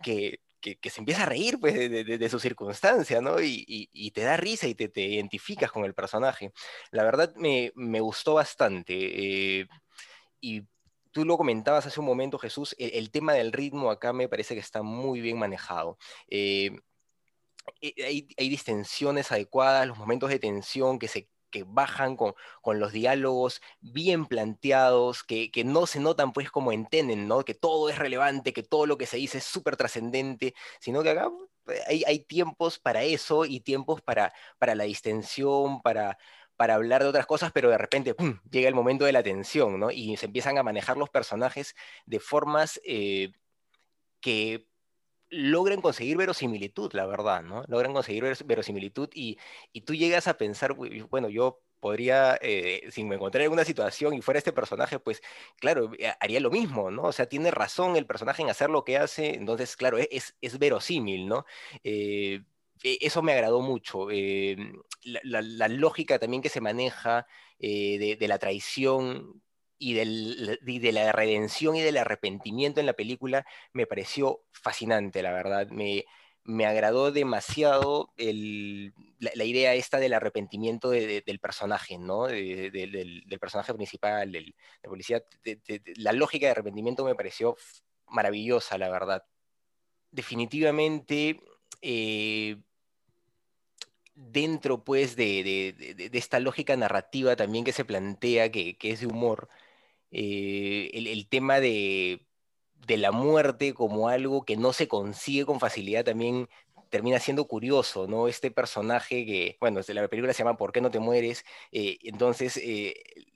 [0.03, 3.37] que que, se empieza a reír pues, de, su circunstancia, ¿no?
[3.41, 6.53] Y, te da risa y te, identificas con el personaje.
[6.91, 9.61] La verdad me, gustó bastante.
[9.61, 9.67] Eh,
[10.39, 10.63] y
[11.11, 14.59] tú lo comentabas hace un momento, Jesús, el, tema del ritmo acá me parece que
[14.61, 15.97] está muy bien manejado.
[16.27, 16.71] Eh,
[17.81, 22.33] eh, hay, hay, distensiones adecuadas, los momentos de tensión que se que bajan con,
[22.65, 27.43] los diálogos bien planteados, que, no se notan pues como entienden, ¿no?
[27.45, 31.11] Que todo es relevante, que todo lo que se dice es súper trascendente, sino que
[31.11, 31.29] acá
[31.63, 36.17] pues, hay, tiempos para eso y tiempos para, para la distensión, para,
[36.61, 38.13] para hablar de otras cosas, pero de repente
[38.51, 39.89] llega el momento de la tensión, ¿no?
[39.89, 41.73] Y se empiezan a manejar los personajes
[42.05, 43.31] de formas eh,
[44.19, 44.67] que
[45.31, 47.63] logran conseguir verosimilitud, la verdad, ¿no?
[47.67, 49.39] Logran conseguir verosimilitud y,
[49.73, 50.75] y tú llegas a pensar,
[51.09, 55.23] bueno, yo podría, eh, si me encontrara en una situación y fuera este personaje, pues
[55.59, 57.05] claro, eh, haría lo mismo, ¿no?
[57.05, 60.37] O sea, tiene razón el personaje en hacer lo que hace, entonces, claro, e-, es,
[60.41, 61.43] es verosímil, ¿no?
[61.83, 62.43] Eh,
[62.83, 64.07] eso me agradó mucho.
[65.03, 67.27] la, lógica también que se maneja
[67.59, 69.41] de, de, la traición
[69.81, 69.93] y,
[70.79, 75.67] de la redención y del arrepentimiento en la película me pareció fascinante, la verdad.
[75.69, 76.05] Me,
[76.43, 82.27] me agradó demasiado la, idea esta del arrepentimiento del personaje, ¿no?
[82.27, 85.23] del, personaje principal, del, de policía.
[85.95, 87.57] la lógica de arrepentimiento me pareció
[88.07, 89.23] maravillosa, la verdad.
[90.11, 91.39] Definitivamente,
[91.81, 92.57] eh,
[94.15, 99.49] dentro pues de, esta lógica narrativa también que se plantea, que, es de humor,
[100.11, 102.25] eh, el, tema de,
[102.87, 106.49] la muerte como algo que no se consigue con facilidad también
[106.89, 108.27] termina siendo curioso, ¿no?
[108.27, 111.45] Este personaje que, bueno, la película se llama ¿Por qué no te mueres?
[111.71, 112.95] Eh, entonces, eh,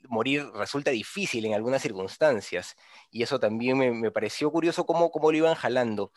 [0.10, 2.76] morir resulta difícil en algunas circunstancias,
[3.12, 6.12] y eso también me, pareció curioso cómo, cómo, lo iban jalando.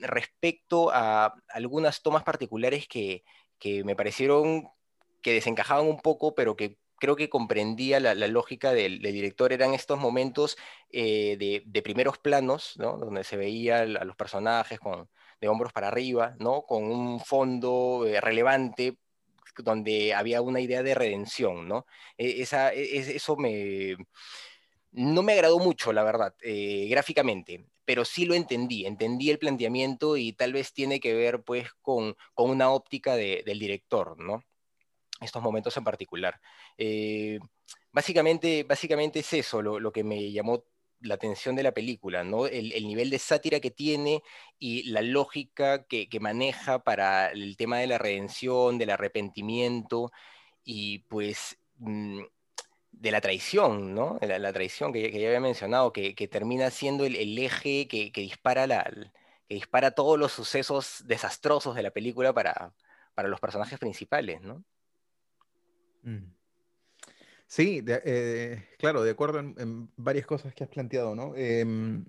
[0.00, 3.22] respecto a algunas tomas particulares que,
[3.62, 4.70] que me parecieron
[5.22, 10.00] que desencajaban un poco, pero que creo que comprendía la, lógica del, director, eran estos
[10.00, 10.56] momentos
[10.90, 12.96] eh, de, primeros planos, ¿no?
[12.98, 15.08] donde se veía a los personajes con,
[15.40, 16.62] de hombros para arriba, ¿no?
[16.62, 18.98] con un fondo eh, relevante,
[19.58, 21.86] donde había una idea de redención, ¿no?
[22.18, 23.96] E, esa, e, eso me,
[24.90, 30.16] no me agradó mucho, la verdad, eh, gráficamente, pero sí lo entendí, entendí el planteamiento
[30.16, 34.44] y tal vez tiene que ver pues con, con una óptica del director, ¿no?
[35.20, 36.40] Estos momentos en particular.
[36.78, 37.38] Eh,
[37.92, 40.64] básicamente, básicamente es eso lo, que me llamó
[41.00, 42.46] la atención de la película, ¿no?
[42.46, 44.22] El, nivel de sátira que tiene
[44.58, 50.12] y la lógica que, maneja para el tema de la redención, del arrepentimiento
[50.64, 52.22] y pues mm,
[52.92, 54.18] de la traición, ¿no?
[54.20, 58.84] La, traición que, ya había mencionado, que, termina siendo el, eje que, dispara la,
[59.48, 62.72] que dispara todos los sucesos desastrosos de la película para,
[63.14, 64.62] para los personajes principales, ¿no?
[66.02, 66.32] Mm.
[67.46, 71.34] Sí, eh, claro, de acuerdo en, varias cosas que has planteado, ¿no?
[71.36, 72.04] Em,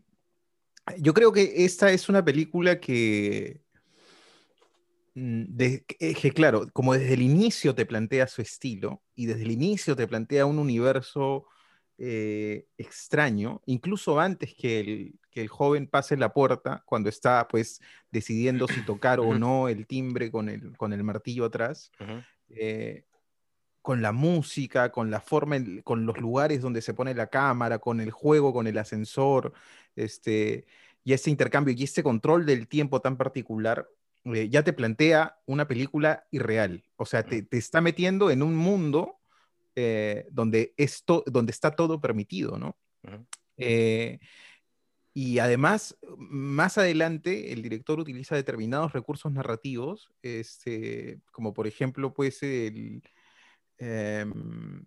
[0.99, 3.62] yo creo que esta es una película que,
[5.15, 9.95] mm, que, claro, como desde el inicio te plantea su estilo y desde el inicio
[9.95, 11.45] te plantea un universo
[11.97, 17.79] eh, extraño, incluso antes que el, que el, joven pase la puerta, cuando está pues
[18.11, 21.91] decidiendo si tocar o no el timbre con el, con el martillo atrás,
[23.83, 27.99] con la música, con la forma, con los lugares donde se pone la cámara, con
[27.99, 29.53] el juego, con el ascensor,
[29.97, 30.65] este,
[31.03, 33.89] y este intercambio y este control del tiempo tan particular,
[34.25, 36.83] eh, ya te plantea una película irreal.
[36.95, 39.19] O sea, te, está metiendo en un mundo
[39.75, 42.77] eh, donde, esto, donde está todo permitido, ¿no?
[43.57, 44.19] Eh,
[45.13, 52.41] y además, más adelante, el director utiliza determinados recursos narrativos, este, como por ejemplo, pues
[52.41, 53.03] el,
[53.77, 54.85] Em,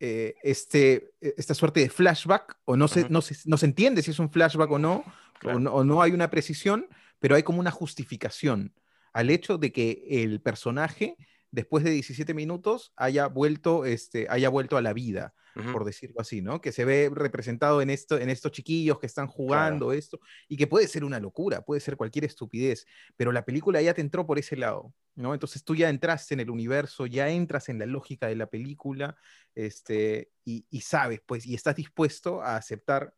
[0.00, 4.30] eh, este, esta suerte de flashback, o no se, no, se, entiende si es un
[4.30, 5.04] flashback o no,
[5.42, 6.86] o no, hay una precisión,
[7.18, 8.74] pero hay como una justificación
[9.12, 11.16] al hecho de que el personaje,
[11.50, 15.34] después de 17 minutos, haya vuelto, este, haya vuelto a la vida
[15.72, 16.60] por decirlo así, ¿no?
[16.60, 20.66] Que se ve representado en, esto, en estos chiquillos que están jugando esto, y que
[20.66, 24.38] puede ser una locura, puede ser cualquier estupidez, pero la película ya te entró por
[24.38, 25.34] ese lado, ¿no?
[25.34, 29.16] Entonces tú ya entraste en el universo, ya entras en la lógica de la película,
[29.54, 33.14] este, y, sabes, pues, y estás dispuesto a aceptar,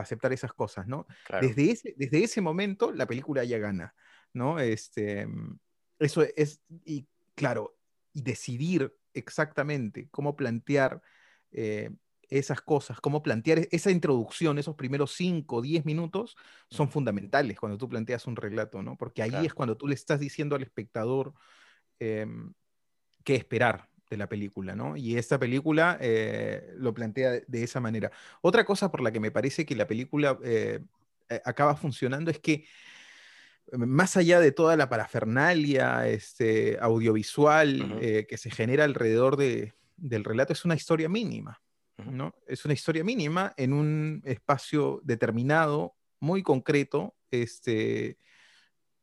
[0.00, 1.06] aceptar esas cosas, ¿no?
[1.40, 3.94] Desde, ese, desde ese momento la película ya gana,
[4.32, 4.58] ¿no?
[4.58, 5.26] Este,
[5.98, 7.76] eso es, y claro,
[8.12, 11.00] y decidir exactamente cómo plantear
[11.52, 11.90] eh,
[12.28, 16.36] esas cosas, cómo plantear e-, esa introducción, esos primeros 5 o 10 minutos,
[16.68, 18.96] son fundamentales cuando tú planteas un relato, ¿no?
[18.96, 21.34] Porque ahí es cuando tú le estás diciendo al espectador
[21.98, 22.52] em,
[23.22, 24.96] qué esperar de la película, ¿no?
[24.96, 28.10] Y esta película eh, lo plantea de, esa manera.
[28.42, 30.80] Otra cosa por la que me parece que la película eh,
[31.44, 32.66] acaba funcionando es que
[33.72, 40.52] más allá de toda la parafernalia este, audiovisual que se genera alrededor de, del relato
[40.52, 41.62] es una historia mínima,
[41.96, 42.34] ¿no?
[42.46, 48.18] Es una historia mínima en un espacio determinado, muy concreto, este,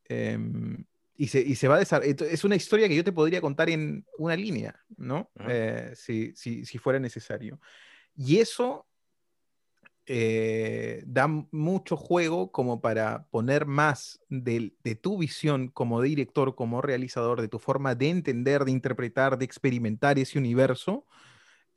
[0.04, 0.84] em,
[1.22, 2.16] y, se, y se va a desarrollar.
[2.24, 5.30] Es una historia que yo te podría contar en una línea, ¿no?
[5.48, 7.60] Eh, si, si, si, fuera necesario.
[8.16, 8.88] Y eso
[10.04, 17.40] eh, da mucho juego como para poner más de, tu visión como director, como realizador,
[17.40, 21.06] de tu forma de entender, de interpretar, de experimentar ese universo,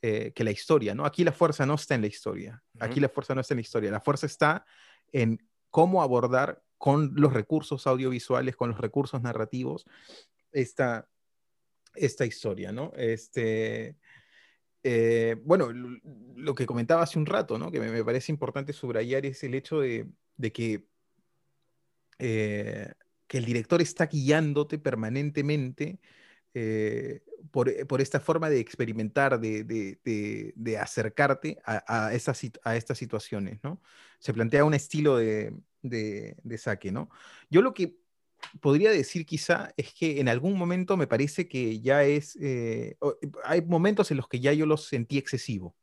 [0.02, 1.06] eh, que la historia, ¿no?
[1.06, 3.62] Aquí la fuerza no está en la historia, aquí la fuerza no está en la
[3.62, 4.66] historia, la fuerza está
[5.12, 5.38] en
[5.70, 9.86] cómo abordar con los recursos audiovisuales, con los recursos narrativos,
[10.52, 11.08] esta,
[11.96, 12.92] esta historia, ¿no?
[12.96, 13.98] Este,
[14.88, 17.72] eh, bueno, lo que comentaba hace un rato, ¿no?
[17.72, 20.08] que me, parece importante subrayar es el hecho de,
[20.54, 20.86] que,
[22.20, 22.94] eh,
[23.26, 26.00] que el director está guiándote permanentemente
[26.54, 32.14] eh, por, esta forma de experimentar, de, acercarte a, a, a,
[32.76, 33.64] estas situaciones.
[33.64, 33.82] ¿no?
[34.20, 35.52] Se plantea un estilo de,
[36.58, 36.92] saque.
[36.92, 37.10] ¿no?
[37.50, 37.96] Yo lo que
[38.62, 43.32] podría decir quizá es que en algún momento me parece que ya es, eh, eh,
[43.44, 45.76] hay momentos en los que ya yo los sentí excesivo,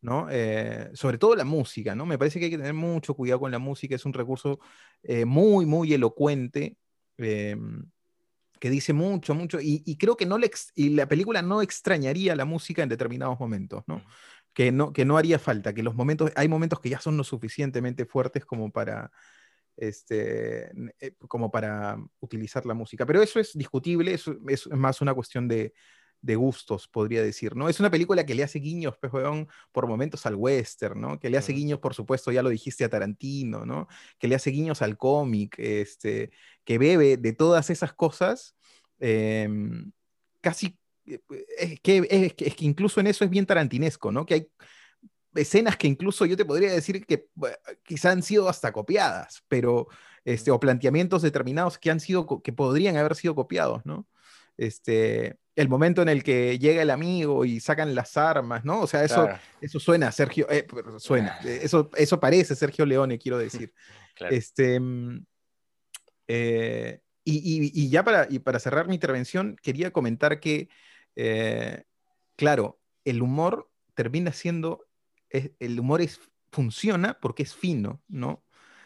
[0.00, 0.28] ¿no?
[0.30, 2.06] Eh, sobre todo la música, ¿no?
[2.06, 4.58] Me parece que hay que tener mucho cuidado con la música, es un recurso
[5.26, 6.76] muy, muy elocuente,
[7.16, 12.44] que dice mucho, mucho, y, creo que no le y la película no extrañaría la
[12.44, 14.02] música en determinados momentos, ¿no?
[14.54, 17.24] Que no, que no haría falta, que los momentos, hay momentos que ya son lo
[17.24, 19.10] suficientemente fuertes como para,
[19.76, 23.06] este, eh, como para utilizar la música.
[23.06, 25.72] Pero eso es discutible, eso es más una cuestión de,
[26.36, 27.68] gustos, podría decir, ¿no?
[27.68, 29.12] Es una película que le hace guiños, pues,
[29.72, 31.18] por momentos al western, ¿no?
[31.18, 33.88] Que le hace guiños, por supuesto, ya lo dijiste a Tarantino, ¿no?
[34.20, 36.30] Que le hace guiños al cómic, este,
[36.64, 38.54] que bebe de todas esas cosas,
[39.00, 39.90] em,
[40.40, 44.24] casi es que, es, que, es que incluso en eso es bien tarantinesco, ¿no?
[44.26, 44.48] Que hay
[45.34, 47.26] escenas que incluso yo te podría decir que
[47.82, 49.88] quizá han sido hasta copiadas, pero,
[50.24, 54.06] este, o planteamientos determinados que han sido, que podrían haber sido copiados, ¿no?
[54.56, 58.80] Este, el momento en el que llega el amigo y sacan las armas, ¿no?
[58.80, 59.28] O sea, eso,
[59.60, 60.66] eso suena Sergio, eh,
[60.98, 63.72] suena, eh, eso, eso parece Sergio Leone, quiero decir.
[64.30, 65.24] Este, mm,
[66.28, 70.68] eh, y, ya para, y para cerrar mi intervención, quería comentar que,
[72.36, 74.86] claro, el humor termina siendo,
[75.30, 76.20] el humor es,
[76.50, 78.44] funciona porque es fino, ¿no?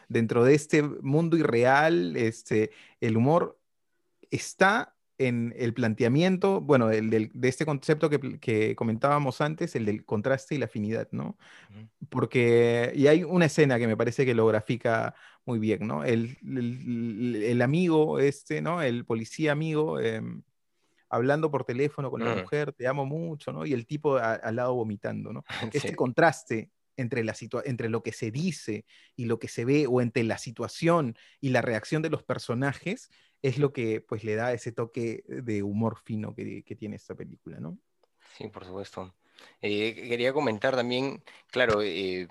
[0.08, 3.58] Dentro de este mundo irreal, este, el humor
[4.30, 10.54] está en el planteamiento, bueno, el de este concepto que, comentábamos antes, el del contraste
[10.54, 11.38] y la afinidad, ¿no?
[12.10, 15.14] Porque, y hay una escena que me parece que lo grafica
[15.46, 16.04] muy bien, ¿no?
[16.04, 18.82] El, el, amigo este, ¿no?
[18.82, 20.42] El policía amigo, em,
[21.08, 22.40] hablando por teléfono con la mm.
[22.40, 23.66] mujer, te amo mucho, ¿no?
[23.66, 25.44] Y el tipo al lado vomitando, ¿no?
[25.72, 30.00] Este contraste entre, la entre lo que se dice y lo que se ve, o
[30.00, 33.10] entre la situación y la reacción de los personajes,
[33.42, 37.60] es lo que pues le da ese toque de humor fino que, tiene esta película,
[37.60, 37.78] ¿no?
[38.36, 39.14] Sí, por supuesto.
[39.60, 42.28] Eh, quería comentar también, claro, eh,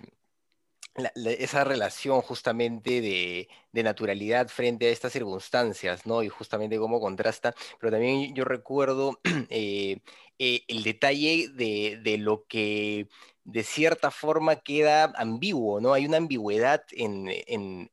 [0.95, 3.47] esa relación justamente de,
[3.83, 6.23] naturalidad frente a estas circunstancias, ¿no?
[6.23, 9.99] Y justamente cómo contrasta, pero también yo recuerdo eh,
[10.37, 13.07] el detalle de, lo que
[13.43, 15.93] de cierta forma queda ambiguo, ¿no?
[15.93, 17.29] Hay una ambigüedad en,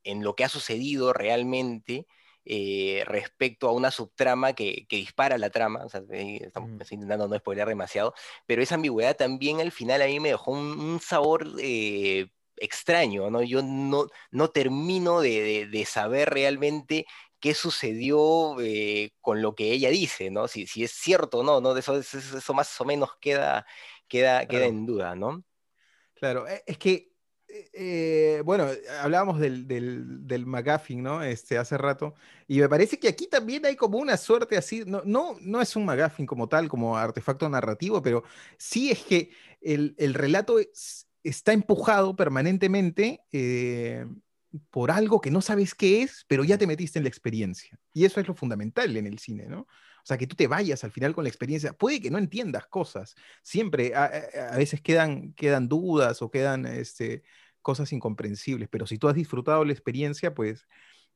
[0.03, 2.07] en lo que ha sucedido realmente
[2.45, 7.67] eh, respecto a una subtrama que, dispara la trama, o sea, estamos intentando no spoiler
[7.67, 8.13] demasiado,
[8.45, 13.41] pero esa ambigüedad también al final a mí me dejó un, sabor eh, extraño, ¿no?
[13.41, 17.05] Yo no, no termino de, saber realmente
[17.39, 20.47] qué sucedió eh, con lo que ella dice, ¿no?
[20.47, 21.75] Si, si es cierto o no, ¿no?
[21.77, 23.65] Eso, eso, más o menos queda,
[24.07, 25.43] queda, queda en duda, ¿no?
[26.15, 27.13] Claro, e, es que
[27.73, 28.67] eh, bueno,
[29.01, 31.21] hablábamos del, del, del, McGuffin, ¿no?
[31.21, 32.15] Este, hace rato,
[32.47, 35.75] y me parece que aquí también hay como una suerte así, no, no, no es
[35.75, 38.23] un McGuffin como tal, como artefacto narrativo, pero
[38.57, 39.29] sí es que
[39.61, 40.57] el, el relato
[41.23, 44.05] está empujado permanentemente eh,
[44.69, 47.79] por algo que no sabes qué es, pero ya te metiste en la experiencia.
[47.93, 49.61] Y eso es lo fundamental en el cine, ¿no?
[49.61, 51.71] O sea, que tú te vayas al final con la experiencia.
[51.73, 53.15] Puede que no entiendas cosas.
[53.41, 54.09] Siempre, a,
[54.57, 57.23] veces quedan, quedan dudas o quedan este,
[57.61, 60.67] cosas incomprensibles, pero si tú has disfrutado la experiencia, pues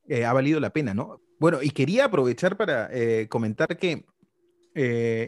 [0.08, 1.22] eh, ha valido la pena, ¿no?
[1.38, 4.06] Bueno, y quería aprovechar para eh, comentar que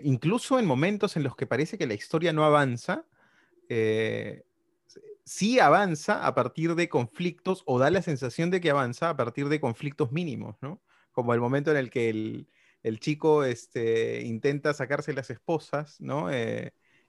[0.03, 3.07] incluso en momentos en los que parece que la historia no avanza,
[5.29, 9.47] sí avanza a partir de conflictos o da la sensación de que avanza a partir
[9.47, 10.81] de conflictos mínimos, ¿no?
[11.11, 12.49] Como el momento en el que el,
[12.81, 16.29] el chico este, intenta sacarse las esposas, ¿no?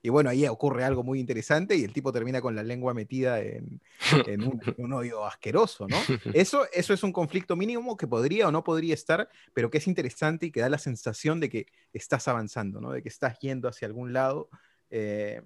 [0.03, 3.39] Y bueno, ahí ocurre algo muy interesante y el tipo termina con la lengua metida
[3.39, 3.81] en,
[4.77, 5.97] un, odio asqueroso, ¿no?
[6.33, 9.87] Eso, eso es un conflicto mínimo que podría o no podría estar, pero que es
[9.87, 12.91] interesante y que da la sensación de que estás avanzando, ¿no?
[12.91, 14.49] De que estás yendo hacia algún lado.
[14.89, 15.41] Eh,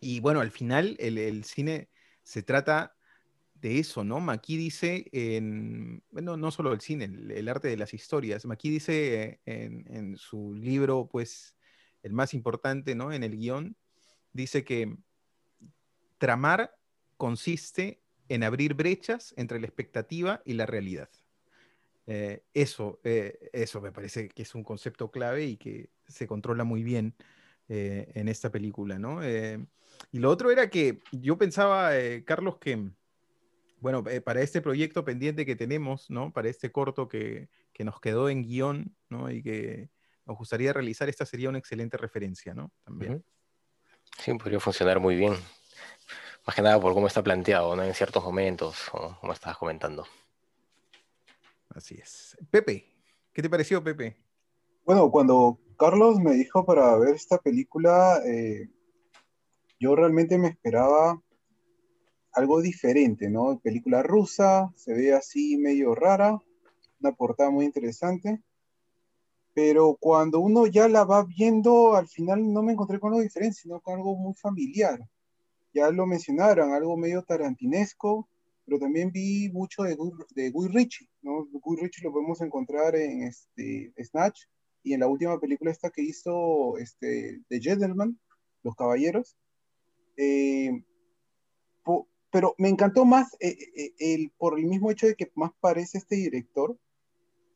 [0.00, 1.88] y bueno, al final el, cine
[2.22, 2.96] se trata
[3.54, 4.20] de eso, ¿no?
[4.20, 8.44] Maki dice en, bueno, no solo el cine, el, arte de las historias.
[8.44, 11.56] Maki dice en, en su libro, pues,
[12.02, 13.12] el más importante ¿no?
[13.12, 13.76] en el guion,
[14.32, 14.96] dice que
[16.18, 16.74] tramar
[17.16, 21.08] consiste en abrir brechas entre la expectativa y la realidad.
[22.06, 26.64] Eh, eso, eh, eso me parece que es un concepto clave y que se controla
[26.64, 27.14] muy bien
[27.68, 29.20] eh, en esta película, ¿no?
[30.12, 31.92] Y lo otro era que yo pensaba,
[32.24, 32.90] Carlos, que,
[33.80, 36.32] bueno, para este proyecto pendiente que tenemos, ¿no?
[36.32, 39.30] Para este corto que, que nos quedó en guion, ¿no?
[39.30, 39.90] Y que,
[40.28, 42.70] nos gustaría realizar, esta sería una excelente referencia, ¿no?
[42.84, 43.24] También.
[44.18, 45.32] Sí, podría funcionar muy bien.
[46.46, 47.82] Más que nada por cómo está planteado, ¿no?
[47.82, 50.06] En ciertos momentos, como estabas comentando.
[51.70, 52.36] Así es.
[52.50, 52.92] Pepe,
[53.32, 54.18] ¿qué te pareció, Pepe?
[54.84, 58.68] Bueno, cuando Carlos me dijo para ver esta película, eh,
[59.80, 61.22] yo realmente me esperaba
[62.32, 63.58] algo diferente, ¿no?
[63.60, 66.38] Película rusa, se ve así medio rara,
[67.00, 68.42] una portada muy interesante
[69.58, 73.56] pero cuando uno ya la va viendo, al final no me encontré con algo diferente,
[73.56, 75.00] sino con algo muy familiar.
[75.74, 78.28] Ya lo mencionaron, algo medio tarantinesco,
[78.64, 79.96] pero también vi mucho de
[80.36, 81.44] de Guy Ritchie, ¿no?
[81.50, 84.42] Guy Ritchie lo podemos encontrar en este, Snatch
[84.84, 88.16] y en la última película esta que hizo este, The Gentleman,
[88.62, 89.36] Los Caballeros.
[90.18, 90.84] Eh,
[92.30, 95.96] pero me encantó más eh, eh, el, por el mismo hecho de que más parece
[95.96, 96.78] este director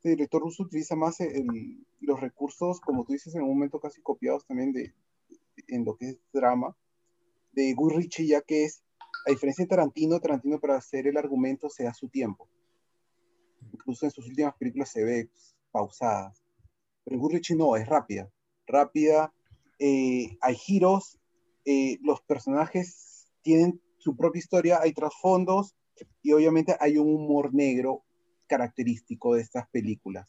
[0.03, 4.01] este director ruso utiliza más el- los recursos, como tú dices, en un momento casi
[4.01, 4.93] copiados también de,
[5.69, 6.75] en lo que es drama,
[7.53, 8.83] de Guy Ritchie, ya que es,
[9.25, 12.49] a diferencia de Tarantino, Tarantino para hacer el argumento se da su tiempo.
[13.71, 16.43] Incluso en sus últimas películas se ve pues, pausadas.
[17.05, 18.29] Pero Guy Ritchie no, es rápida.
[18.67, 19.33] Rápida,
[19.79, 21.17] eh, hay giros,
[21.65, 25.75] eh, los personajes tienen su propia historia, hay trasfondos
[26.21, 28.03] y obviamente hay un humor negro
[28.47, 30.27] característico de estas películas.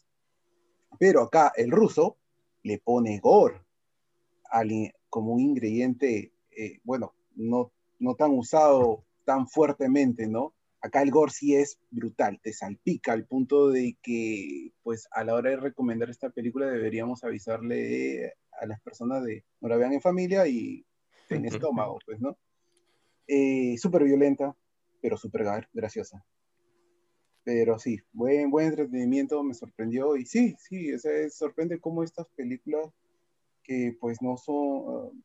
[0.98, 2.18] Pero acá el ruso
[2.62, 3.62] le pone gore
[4.50, 4.70] al
[5.08, 10.54] como un ingrediente, eh, bueno, no, no tan usado tan fuertemente, ¿no?
[10.80, 15.34] Acá el gore sí es brutal, te salpica al punto de que, pues, a la
[15.34, 20.00] hora de recomendar esta película deberíamos avisarle a las personas de no la vean en
[20.00, 20.84] familia y
[21.30, 22.36] en estómago, pues, ¿no?
[23.26, 24.56] Eh, súper violenta,
[25.00, 26.24] pero súper gra- graciosa.
[27.44, 30.16] Pero sí, buen, buen entretenimiento, me sorprendió.
[30.16, 32.90] Y sí, sí, o sea, sorprende cómo estas películas
[33.62, 35.22] que pues no son, uh,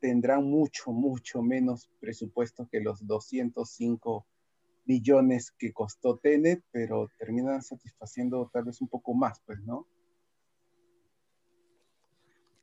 [0.00, 4.26] tendrán mucho, mucho menos presupuesto que los 205
[4.84, 9.86] millones que costó Tenet, pero terminan satisfaciendo tal vez un poco más, pues, ¿no?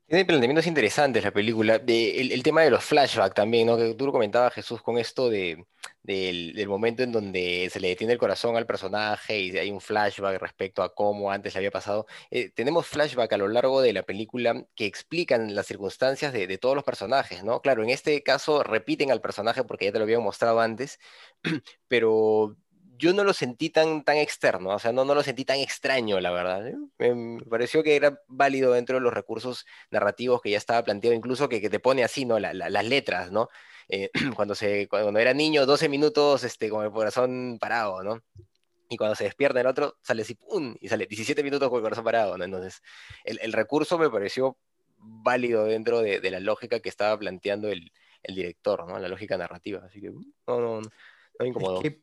[0.07, 1.81] Tiene planteamientos interesantes la película.
[1.87, 3.77] El, tema de los flashbacks también, ¿no?
[3.77, 5.65] Que tú lo comentabas, Jesús, con esto de,
[6.03, 10.39] del, momento en donde se le detiene el corazón al personaje y hay un flashback
[10.39, 12.05] respecto a cómo antes le había pasado.
[12.31, 16.57] Eh, tenemos flashback a lo largo de la película que explican las circunstancias de, de
[16.57, 17.61] todos los personajes, ¿no?
[17.61, 20.99] Claro, en este caso repiten al personaje porque ya te lo habían mostrado antes,
[21.87, 22.57] pero
[22.97, 26.19] yo no lo sentí tan, tan externo, o sea, no, no lo sentí tan extraño,
[26.19, 26.67] la verdad.
[26.67, 26.75] ¿eh?
[26.99, 31.49] Me, pareció que era válido dentro de los recursos narrativos que ya estaba planteado, incluso
[31.49, 32.39] que, que te pone así, ¿no?
[32.39, 33.49] La- la- las letras, ¿no?
[33.89, 38.21] Eh, cuando, se, cuando era niño, 12 minutos este, con el corazón parado, ¿no?
[38.89, 40.75] Y cuando se despierta el otro, sale así, ¡pum!
[40.79, 42.43] Y sale 17 minutos con el corazón parado, ¿no?
[42.43, 42.81] Entonces,
[43.23, 44.57] el, el recurso me pareció
[44.97, 47.91] válido dentro de, de la lógica que estaba planteando el,
[48.21, 48.99] el director, ¿no?
[48.99, 49.81] La lógica narrativa.
[49.85, 50.89] Así que, no, no, no
[51.39, 51.77] me incomodó.
[51.77, 52.01] Es que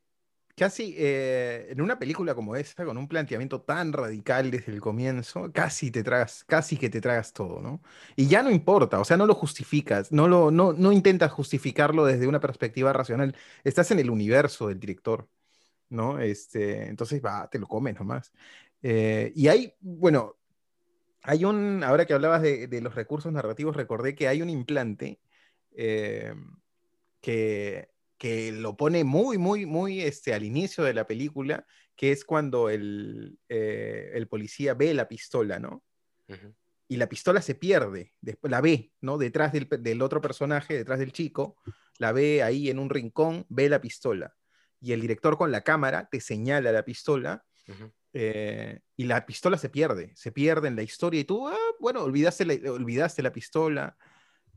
[0.60, 5.50] casi eh, en una película como esta, con un planteamiento tan radical desde el comienzo,
[5.54, 7.80] casi te tragas, casi que te tragas todo, ¿no?
[8.14, 12.04] Y ya no importa, o sea, no lo justificas, no lo, no, no intentas justificarlo
[12.04, 13.34] desde una perspectiva racional.
[13.64, 15.30] Estás en el universo del director,
[15.88, 16.20] ¿no?
[16.20, 18.30] Este, entonces, va, te lo comes nomás.
[18.82, 20.36] Eh, y hay, bueno,
[21.22, 25.20] hay un, ahora que hablabas de, de los recursos narrativos, recordé que hay un implante
[25.72, 26.34] eh,
[27.20, 27.89] que,
[28.20, 31.64] que lo pone muy, muy, muy este, al inicio de la película,
[31.96, 35.82] que es cuando el, eh, el policía ve la pistola, ¿no?
[36.86, 39.16] Y la pistola se pierde, después la ve, ¿no?
[39.16, 41.56] Detrás del, del otro personaje, detrás del chico,
[41.96, 44.36] la ve ahí en un rincón, ve la pistola.
[44.82, 47.42] Y el director con la cámara te señala la pistola
[48.12, 52.02] eh, y la pistola se pierde, se pierde en la historia y tú, ah, bueno,
[52.02, 53.96] olvidaste la, olvidaste la pistola.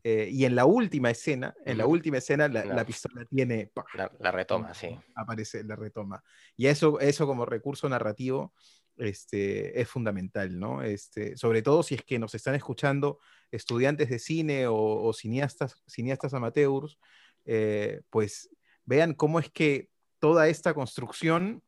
[0.04, 2.74] Eh, y en la última escena, en la última escena, la, No.
[2.74, 3.86] la pistola tiene, ¡pah!
[3.93, 4.89] La, la retoma, sí.
[5.16, 6.22] aparece, la retoma.
[6.58, 8.54] Y eso, eso como recurso narrativo
[8.97, 10.82] este, es fundamental, ¿no?
[10.82, 15.82] Este, sobre todo si es que nos están escuchando estudiantes de cine o, o cineastas,
[15.88, 16.99] cineastas amateurs,
[17.45, 18.49] eh, pues
[18.86, 19.89] vean cómo es que
[20.20, 21.64] toda esta construcción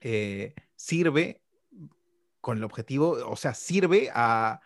[0.00, 1.42] eh, sirve
[2.40, 4.60] con el objetivo, o sea, sirve a,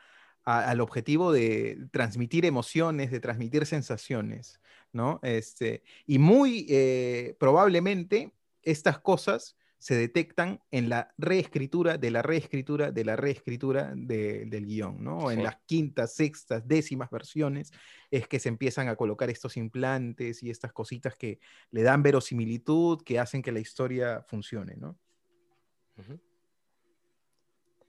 [0.47, 4.61] a- al objetivo de transmitir emociones, de transmitir sensaciones,
[4.92, 5.20] ¿no?
[5.22, 8.32] Este, y muy eh, probablemente
[8.62, 14.64] estas cosas se detectan en la reescritura de la reescritura de la reescritura de- del
[14.64, 15.30] guion, ¿no?
[15.30, 17.70] En las quintas, sextas, décimas versiones
[18.11, 21.38] es que se empiezan a colocar estos implantes y estas cositas que
[21.70, 24.97] le dan verosimilitud, que hacen que la historia funcione, ¿no?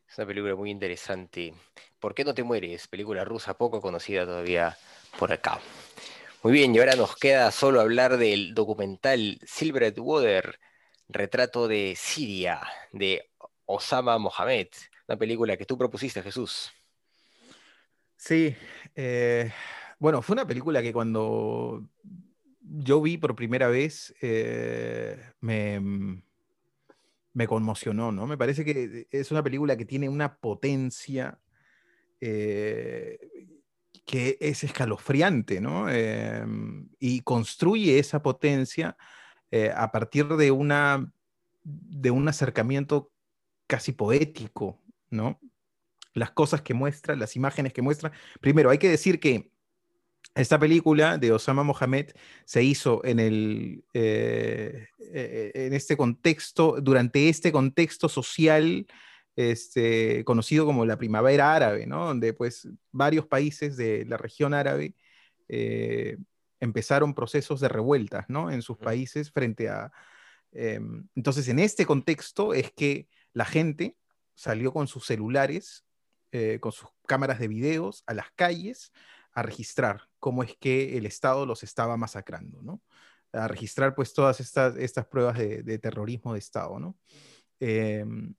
[0.10, 1.54] Es una película muy interesante.
[2.00, 2.88] ¿Por qué no te mueres?
[2.88, 4.78] Película rusa poco conocida todavía
[5.20, 5.60] por acá.
[6.44, 10.60] Muy bien, y ahora nos queda solo hablar del documental Silvered Water,
[11.10, 13.30] retrato de Siria, de
[13.66, 14.68] Osama Mohamed,
[15.08, 16.72] una película que tú propusiste, Jesús.
[18.16, 18.56] Sí,
[18.96, 19.52] eh,
[20.00, 21.88] bueno, fue una película que cuando
[22.62, 26.22] yo vi por primera vez eh, me,
[27.38, 28.26] me conmocionó, ¿no?
[28.26, 31.40] Me parece que es una película que tiene una potencia
[32.20, 33.20] eh,
[34.08, 35.88] que es escalofriante, ¿no?
[35.88, 36.44] Eh,
[36.98, 38.98] y construye esa potencia
[39.52, 41.14] eh, a partir de, una,
[41.64, 43.12] de un acercamiento
[43.68, 44.82] casi poético,
[45.12, 45.40] ¿no?
[46.16, 48.12] Las cosas que muestra, las imágenes que muestra.
[48.42, 49.52] Primero, hay que decir que
[50.38, 52.12] esta película de Osama Mohamed
[52.46, 58.86] se hizo en, el, eh, eh, en este contexto, durante este contexto social
[59.36, 62.06] este, conocido como la primavera árabe, ¿no?
[62.06, 64.96] Donde pues varios países de la región árabe
[65.48, 66.18] eh,
[66.60, 68.52] empezaron procesos de revueltas, ¿no?
[68.52, 69.92] En sus países frente a...
[70.52, 73.98] Em, entonces, en este contexto es que la gente
[74.36, 75.84] salió con sus celulares,
[76.60, 78.92] con sus cámaras de videos a las calles
[79.38, 82.82] a registrar cómo es que el Estado los estaba masacrando, ¿no?
[83.32, 86.98] A registrar pues todas estas, estas pruebas de, terrorismo de Estado, ¿no?
[87.60, 88.34] Em,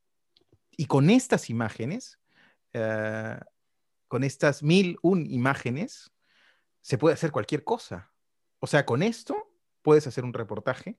[0.77, 2.19] y con estas imágenes,
[2.73, 3.39] eh,
[4.09, 6.11] con estas mil un imágenes,
[6.81, 8.13] se puede hacer cualquier cosa.
[8.59, 10.99] O sea, con esto puedes hacer un reportaje,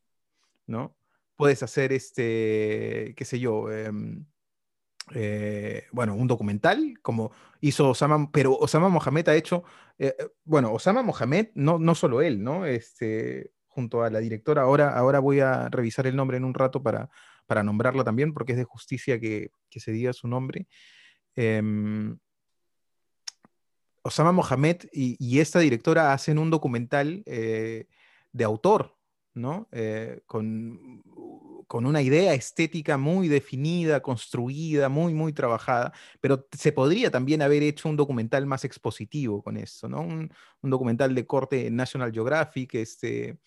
[0.65, 0.95] ¿no?
[1.35, 4.25] Puedes hacer este, qué sé yo, em,
[5.13, 7.31] eh, bueno, un documental, como
[7.61, 9.63] hizo Osama, pero Osama Mohamed ha hecho,
[9.97, 12.65] eh, eh, bueno, Osama Mohamed, no, no solo él, ¿no?
[12.65, 16.83] Este, junto a la directora, ahora, ahora voy a revisar el nombre en un rato
[16.83, 17.09] para,
[17.47, 20.67] para nombrarla también, porque es de justicia que, que se diga su nombre.
[21.35, 22.17] Em,
[24.01, 28.95] Osama Mohamed y, y, esta directora hacen un documental de autor,
[29.33, 29.67] ¿no?
[30.25, 31.03] con
[31.69, 37.61] con una idea estética muy definida, construida, muy, muy trabajada, pero se podría también haber
[37.61, 40.01] hecho un documental más expositivo con eso, ¿no?
[40.01, 40.31] Un,
[40.63, 43.37] documental de corte National Geographic, este,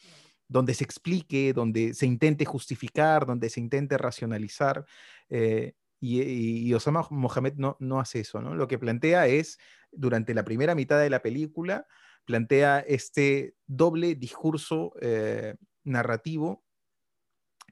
[0.46, 4.86] donde se explique, donde se intente justificar, donde se intente racionalizar.
[5.28, 8.54] Eh, y, Osama Mohamed no, no hace eso, ¿no?
[8.54, 9.58] Lo que plantea es,
[9.90, 11.88] durante la primera mitad de la película,
[12.24, 16.62] plantea este doble discurso eh, narrativo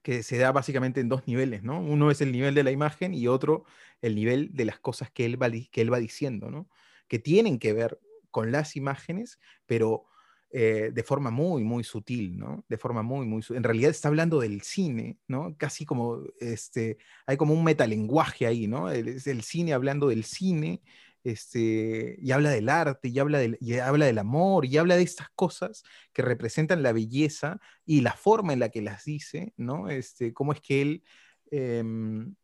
[0.03, 1.81] que se da básicamente en dos niveles, ¿no?
[1.81, 3.65] Uno es el nivel de la imagen y otro
[4.01, 6.69] el nivel de las cosas que él va, que él va diciendo, ¿no?
[7.09, 7.99] Que tienen que ver
[8.31, 10.07] con las imágenes, pero
[10.53, 12.65] eh, de forma muy, muy sutil, ¿no?
[12.69, 13.43] De forma muy, muy.
[13.51, 15.55] En realidad está hablando del cine, ¿no?
[15.57, 18.91] Casi como, este, hay como un metalenguaje ahí, ¿no?
[18.91, 20.83] Es el cine hablando del cine,
[21.25, 25.03] este, y habla del arte, y habla del, y habla del amor, y habla de
[25.03, 29.89] estas cosas que representan la belleza y la forma en la que las dice, ¿no?
[29.89, 31.05] Este, cómo es que él,
[31.51, 32.35] em,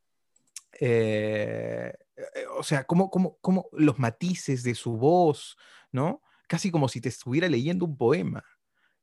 [0.81, 5.57] eh, eh, o sea, cómo, cómo, cómo, los matices de su voz,
[5.93, 6.23] ¿no?
[6.49, 8.45] Casi como si te estuviera leyendo un poema,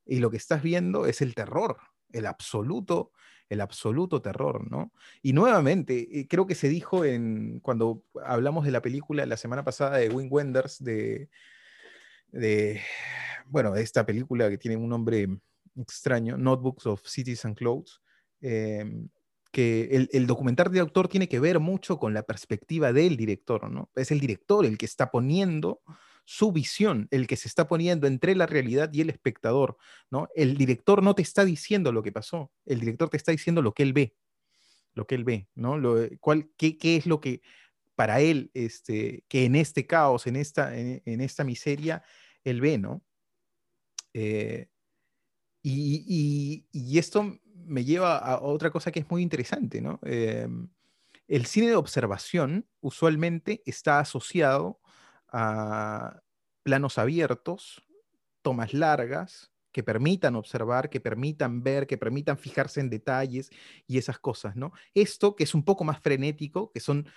[0.06, 1.78] y lo que estás viendo es el terror,
[2.12, 3.12] el absoluto
[3.50, 4.92] el absoluto terror, ¿no?
[5.22, 9.64] Y nuevamente, eh, creo que se dijo en, cuando hablamos de la película la semana
[9.64, 11.30] pasada de Wim Wenders, de,
[13.46, 15.28] bueno, esta película que tiene un nombre
[15.76, 18.02] extraño, Notebooks of Cities and Clothes,
[18.42, 19.10] em,
[19.52, 23.70] que el, el, documental de autor tiene que ver mucho con la perspectiva del director,
[23.70, 23.90] ¿no?
[23.96, 25.82] Es el director el que está poniendo
[26.26, 29.78] su visión, el que se está poniendo entre la realidad y el espectador,
[30.10, 30.30] ¿no?
[30.36, 33.74] El director no te está diciendo lo que pasó, el director te está diciendo lo
[33.74, 34.16] que él ve,
[34.94, 35.78] lo que él ve, ¿no?
[35.78, 36.20] Lo, eh,
[36.58, 37.42] qué, es lo que
[37.96, 42.04] para él, este, que en este caos, en esta, en, esta miseria,
[42.44, 43.04] él ve, ¿no?
[44.14, 44.68] Eh,
[45.62, 50.00] y, esto me lleva a otra cosa que es muy interesante, ¿no?
[50.04, 50.70] Em,
[51.28, 54.80] el cine de observación usualmente está asociado
[55.34, 56.22] a
[56.64, 57.84] planos abiertos,
[58.42, 63.50] tomas largas, que permitan observar, que permitan ver, que permitan fijarse en detalles
[63.88, 64.72] y esas cosas, ¿no?
[64.94, 67.08] Esto que es un poco más frenético, que son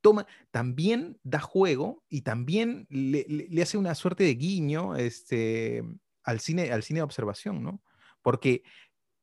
[0.00, 5.84] toma, también da juego y también le, hace una suerte de guiño este,
[6.24, 7.82] al, cine, al cine de observación, ¿no?
[8.22, 8.62] Porque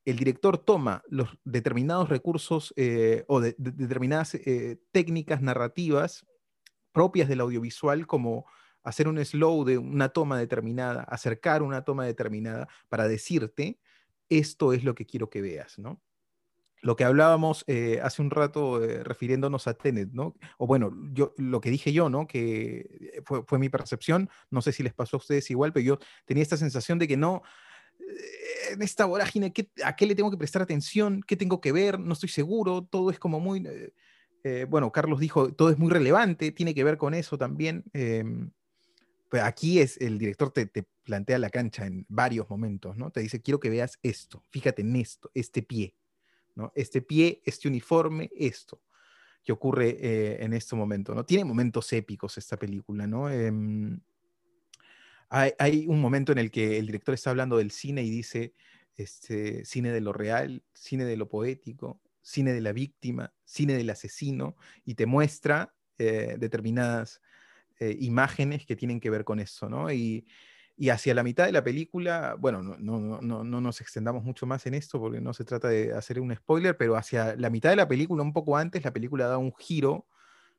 [0.05, 6.25] el director toma los determinados recursos eh, o determinadas eh, técnicas narrativas
[6.95, 8.45] propias del audiovisual como
[8.81, 13.77] hacer un slow de una toma determinada, acercar una toma determinada para decirte,
[14.29, 16.01] esto es lo que quiero que veas, ¿no?
[16.81, 20.35] Lo que hablábamos eh, hace un rato eh, refiriéndonos a Tenet, ¿no?
[20.57, 22.27] O bueno, yo, lo que dije yo, ¿no?
[22.27, 25.99] Que fue, fue, mi percepción, no sé si les pasó a ustedes igual, pero yo
[26.25, 27.41] tenía esta sensación de que no,
[27.99, 31.21] eh, en esta vorágine, ¿a qué le tengo que prestar atención?
[31.25, 31.99] ¿Qué tengo que ver?
[31.99, 33.93] No estoy seguro, todo es como muy eh,
[34.69, 37.83] bueno, Carlos dijo, todo es muy relevante, tiene que ver con eso también.
[37.93, 38.51] Em,
[39.29, 40.69] pues aquí es, el director te,
[41.03, 43.11] plantea la cancha en varios momentos, ¿no?
[43.11, 45.95] Te dice, quiero que veas esto, fíjate en esto, este pie,
[46.55, 46.71] ¿no?
[46.75, 48.81] Este pie, este uniforme, esto
[49.43, 51.23] que ocurre eh, en este momento, ¿no?
[51.25, 53.29] Tiene momentos épicos esta película, ¿no?
[53.29, 53.99] Em,
[55.29, 58.53] hay, hay, un momento en el que el director está hablando del cine y dice,
[58.95, 63.89] este, cine de lo real, cine de lo poético, cine de la víctima, cine del
[63.91, 67.21] asesino, y te muestra eh, determinadas
[67.79, 69.91] eh, imágenes que tienen que ver con eso, ¿no?
[69.91, 70.25] Y,
[70.91, 74.65] hacia la mitad de la película, bueno, no, no, no, no, nos extendamos mucho más
[74.65, 77.77] en esto porque no se trata de hacer un spoiler, pero hacia la mitad de
[77.77, 80.05] la película, un poco antes, la película da un giro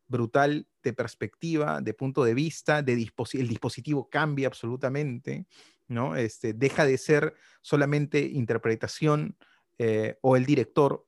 [0.09, 5.47] brutal de perspectiva, de punto de vista, de el dispositivo cambia absolutamente,
[5.87, 6.17] ¿no?
[6.17, 9.37] Este, deja de ser solamente interpretación
[9.77, 11.07] eh, o el director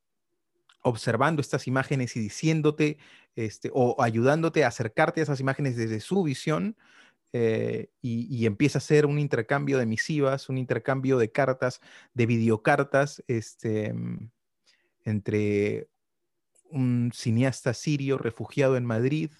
[0.83, 2.99] observando estas imágenes y diciéndote
[3.37, 6.77] este, o ayudándote a acercarte a esas imágenes desde su visión,
[7.33, 11.83] eh, y, empieza a ser un intercambio de misivas, un intercambio de cartas,
[12.15, 13.95] de videocartas, este,
[15.05, 15.89] entre
[16.71, 19.31] un cineasta sirio refugiado en Madrid,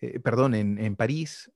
[0.00, 1.50] eh, perdón, en, París,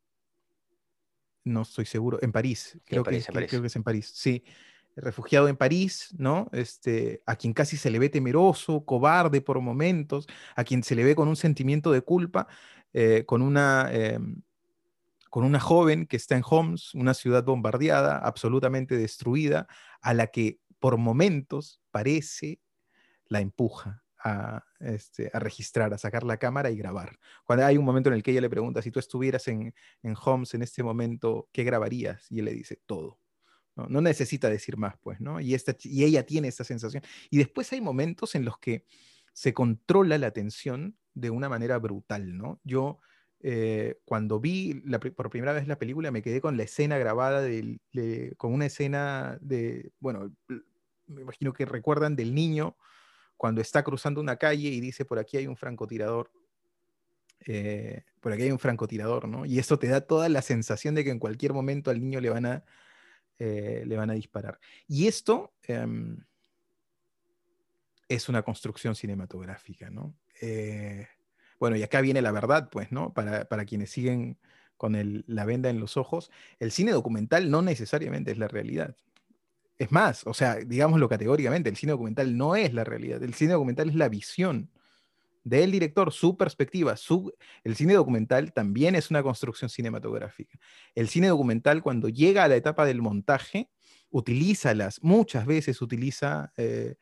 [1.44, 4.44] no estoy seguro, en París, creo, que, creo que es en París, sí,
[4.96, 6.48] refugiado en París, ¿no?
[6.52, 10.26] Este, a quien casi se le ve temeroso, cobarde por momentos,
[10.56, 12.48] a quien se le ve con un sentimiento de culpa,
[12.92, 14.42] eh, con una em,
[15.30, 19.68] con una joven que está en Homs, una ciudad bombardeada, absolutamente destruida,
[20.02, 22.60] a la que por momentos parece
[23.26, 27.18] la empuja a, este, a registrar, a sacar la cámara y grabar.
[27.44, 29.72] Cuando hay un momento en el que ella le pregunta, si tú estuvieras en,
[30.02, 32.26] en Homs en este momento, ¿qué grabarías?
[32.30, 33.18] Y él le dice, todo.
[33.76, 35.40] No, necesita decir más, pues, ¿no?
[35.40, 37.02] Y, esta, y ella tiene esta sensación.
[37.30, 38.84] Y después hay momentos en los que
[39.32, 42.60] se controla la atención de una manera brutal, ¿no?
[42.64, 43.00] Yo
[43.42, 44.74] eh, cuando vi
[45.16, 47.48] por primera vez la película me quedé con la escena grabada,
[48.36, 50.30] con una escena de, bueno,
[51.06, 52.76] me imagino que recuerdan del niño
[53.36, 56.30] cuando está cruzando una calle y dice, por aquí hay un francotirador.
[57.46, 59.46] Eh, por aquí hay un francotirador, ¿no?
[59.46, 62.28] Y eso te da toda la sensación de que en cualquier momento al niño le
[62.28, 62.64] van a,
[63.40, 64.60] eh, le van a disparar.
[64.86, 66.22] Y esto em,
[68.08, 70.14] es una construcción cinematográfica, ¿no?
[71.60, 73.12] Bueno, y acá viene la verdad, pues, ¿no?
[73.12, 74.38] Para, quienes siguen
[74.78, 78.96] con la venda en los ojos, el cine documental no necesariamente es la realidad.
[79.78, 83.22] Es más, o sea, digámoslo categóricamente, el cine documental no es la realidad.
[83.22, 84.70] El cine documental es la visión
[85.44, 86.96] del director, su perspectiva.
[86.96, 87.32] Su,
[87.64, 90.58] el cine documental también es una construcción cinematográfica.
[90.94, 93.70] El cine documental, cuando llega a la etapa del montaje,
[94.10, 96.96] utiliza las, muchas veces utiliza eh,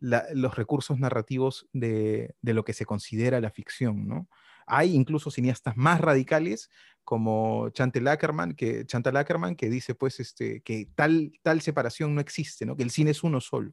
[0.00, 4.28] los recursos narrativos de, lo que se considera la ficción, ¿no?
[4.66, 6.70] Hay incluso cineastas más radicales
[7.02, 12.20] como Chantal Ackerman, que, Chantal Ackerman, que dice pues este, que tal, tal separación no
[12.20, 12.76] existe, ¿no?
[12.76, 13.72] que el cine es uno solo.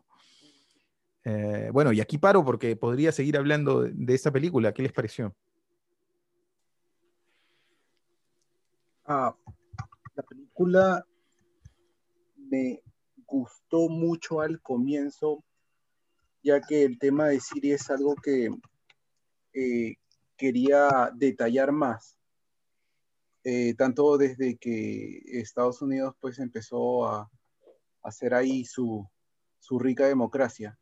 [1.29, 4.73] Eh, bueno, y aquí paro porque podría seguir hablando de, esta película.
[4.73, 5.35] ¿Qué les pareció?
[9.03, 9.35] Ah,
[10.15, 11.05] la película
[12.37, 12.81] me
[13.25, 15.43] gustó mucho al comienzo
[16.41, 18.49] ya que el tema de Siria es algo que
[19.53, 19.95] eh,
[20.37, 22.17] quería detallar más.
[23.43, 27.29] Eh, tanto desde que Estados Unidos pues empezó a,
[28.01, 29.05] hacer ahí su,
[29.77, 30.79] rica democracia.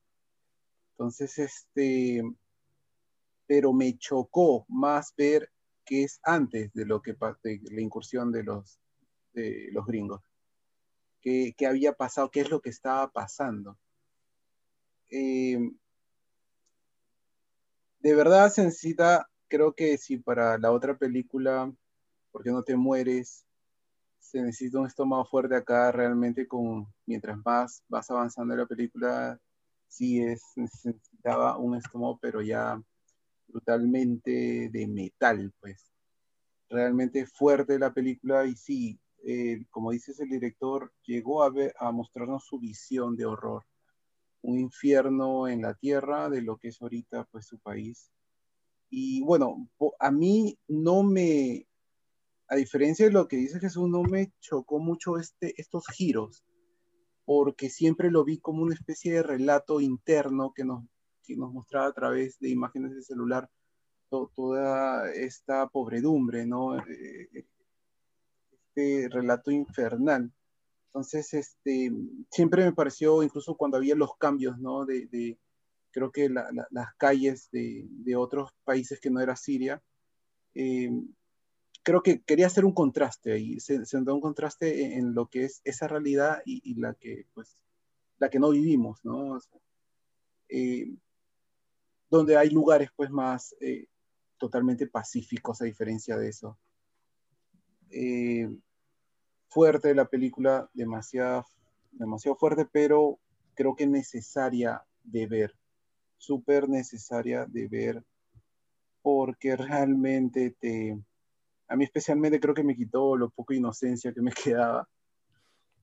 [0.97, 2.23] Entonces, este,
[3.45, 5.51] pero me chocó más ver
[5.85, 8.79] qué es antes de lo que la incursión de los,
[9.33, 10.21] de los gringos.
[11.21, 12.31] ¿Qué, ¿Qué, había pasado?
[12.31, 13.77] ¿Qué es lo que estaba pasando?
[15.11, 15.59] Eh,
[17.99, 21.73] de verdad se necesita, creo que si para la otra película,
[22.35, 23.45] ¿Por qué no te mueres?
[24.19, 29.39] Se necesita un estómago fuerte acá, realmente, con, mientras más vas avanzando en la película,
[29.95, 32.81] sí es, necesitaba un estómago, pero ya
[33.47, 35.91] brutalmente de metal, pues.
[36.69, 42.45] Realmente fuerte la película y sí, eh, como dices el director, llegó a, ver, mostrarnos
[42.45, 43.63] su visión de horror
[44.45, 48.11] un infierno en la tierra de lo que es ahorita pues su país.
[48.89, 49.67] Y bueno,
[49.99, 51.67] a mí no me,
[52.47, 56.45] a diferencia de lo que dice Jesús, no me chocó mucho este, estos giros,
[57.25, 60.85] porque siempre lo vi como una especie de relato interno que nos,
[61.23, 63.49] que nos mostraba a través de imágenes de celular
[64.09, 66.77] toda esta pobredumbre, ¿no?
[66.77, 67.45] Eh,
[68.75, 70.31] este relato infernal.
[70.87, 71.91] Entonces, este,
[72.31, 74.85] siempre me pareció, incluso cuando había los cambios, ¿no?
[74.85, 75.37] De,
[75.91, 79.81] creo que las calles de, otros países que no era Siria,
[80.53, 80.89] eh,
[81.85, 85.61] creo que quería hacer un contraste ahí, se, se un contraste en, lo que es
[85.63, 87.63] esa realidad y, la que, pues,
[88.17, 89.39] la que no vivimos, ¿no?
[90.49, 90.93] Eh,
[92.09, 93.87] donde hay lugares, pues, más eh,
[94.37, 96.57] totalmente pacíficos a diferencia de eso
[99.55, 101.45] fuerte la película, demasiado,
[101.93, 103.19] demasiado fuerte, pero
[103.53, 105.55] creo que necesaria de ver,
[106.17, 108.03] súper necesaria de ver,
[109.01, 110.99] porque realmente te,
[111.67, 114.87] a mí especialmente creo que me quitó lo poco inocencia que me quedaba,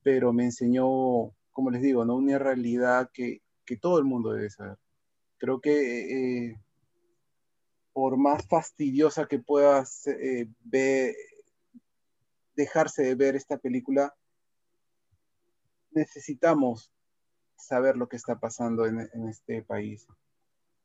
[0.02, 0.86] pero me enseñó,
[1.52, 2.16] como les digo, ¿no?
[2.16, 4.78] una realidad que, que todo el mundo debe saber.
[5.38, 6.56] Creo que eh,
[7.92, 11.14] por más fastidiosa que puedas eh, ver,
[12.56, 14.14] dejarse de ver esta película,
[15.90, 16.90] necesitamos
[17.56, 20.06] saber lo que está pasando en, este país.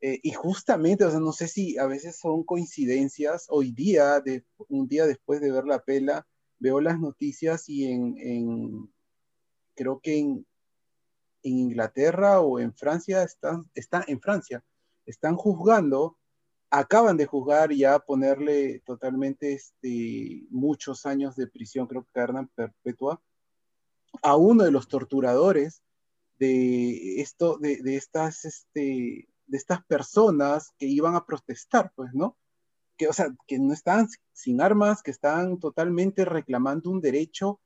[0.00, 4.44] Eh, y justamente, o sea, no sé si a veces son coincidencias, hoy día, de,
[4.68, 6.26] un día después de ver la pela,
[6.58, 8.92] veo las noticias y en,
[9.74, 10.46] creo que en,
[11.42, 14.62] Inglaterra o en Francia, están, está en Francia,
[15.06, 16.18] están juzgando,
[16.68, 23.22] acaban de juzgar ya ponerle totalmente este, muchos años de prisión, creo que carnan perpetua,
[24.20, 25.82] a uno de los torturadores
[26.38, 32.36] de esto, de, de estas, este, de estas personas que iban a protestar, pues, ¿no?
[32.96, 37.60] Que, o sea, que no estaban sin armas, que estaban totalmente reclamando un derecho,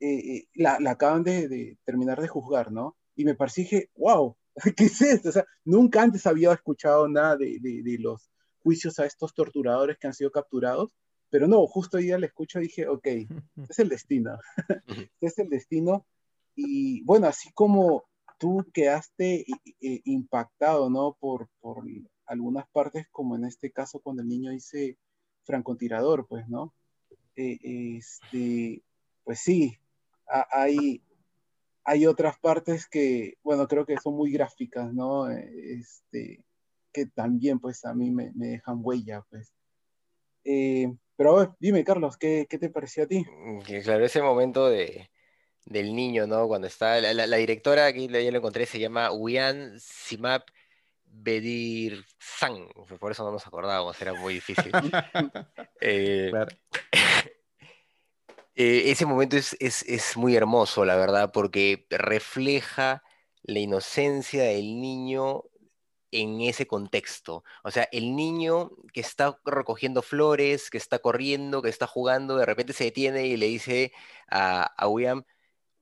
[0.00, 2.96] eh, eh, la, la, acaban de, de, terminar de juzgar, ¿no?
[3.14, 4.36] Y me pareció, dije, wow,
[4.76, 5.30] ¿qué es esto?
[5.30, 8.30] O sea, nunca antes había escuchado nada de, de, los
[8.62, 10.90] juicios a estos torturadores que han sido capturados,
[11.30, 13.28] pero no, justo hoy día le escucho y dije, ok, este
[13.70, 16.06] es el destino, este es el destino.
[16.54, 18.04] Y bueno, así como
[18.38, 19.46] tú quedaste
[19.80, 21.16] impactado, ¿no?
[21.18, 21.84] Por, por
[22.26, 24.98] algunas partes, como en este caso cuando el niño dice
[25.44, 26.74] francotirador, pues, ¿no?
[27.36, 27.58] Eh,
[27.98, 28.82] este,
[29.24, 29.78] pues sí,
[30.26, 31.02] hay,
[31.84, 35.30] hay otras partes que, bueno, creo que son muy gráficas, ¿no?
[35.30, 36.44] Este,
[36.92, 39.52] que también, pues, a mí me, me dejan huella, pues.
[40.44, 43.24] Eh, pero dime, Carlos, ¿qué, ¿qué, te pareció a ti?
[43.24, 45.08] Mm, claro, ese momento de,
[45.66, 46.46] del niño, ¿no?
[46.46, 50.48] Cuando está, la, directora, aquí ya lo encontré, se llama Wian Simap
[51.04, 52.68] Bedir Sang,
[53.00, 54.72] por eso no nos acordábamos, era muy difícil.
[55.80, 56.32] Eh,
[58.54, 63.02] eh, ese momento es, es, muy hermoso, la verdad, porque refleja
[63.42, 65.44] la inocencia del niño
[66.10, 67.44] en ese contexto.
[67.62, 72.46] O sea, el niño que está recogiendo flores, que está corriendo, que está jugando, de
[72.46, 73.92] repente se detiene y le dice
[74.28, 75.24] a, a William,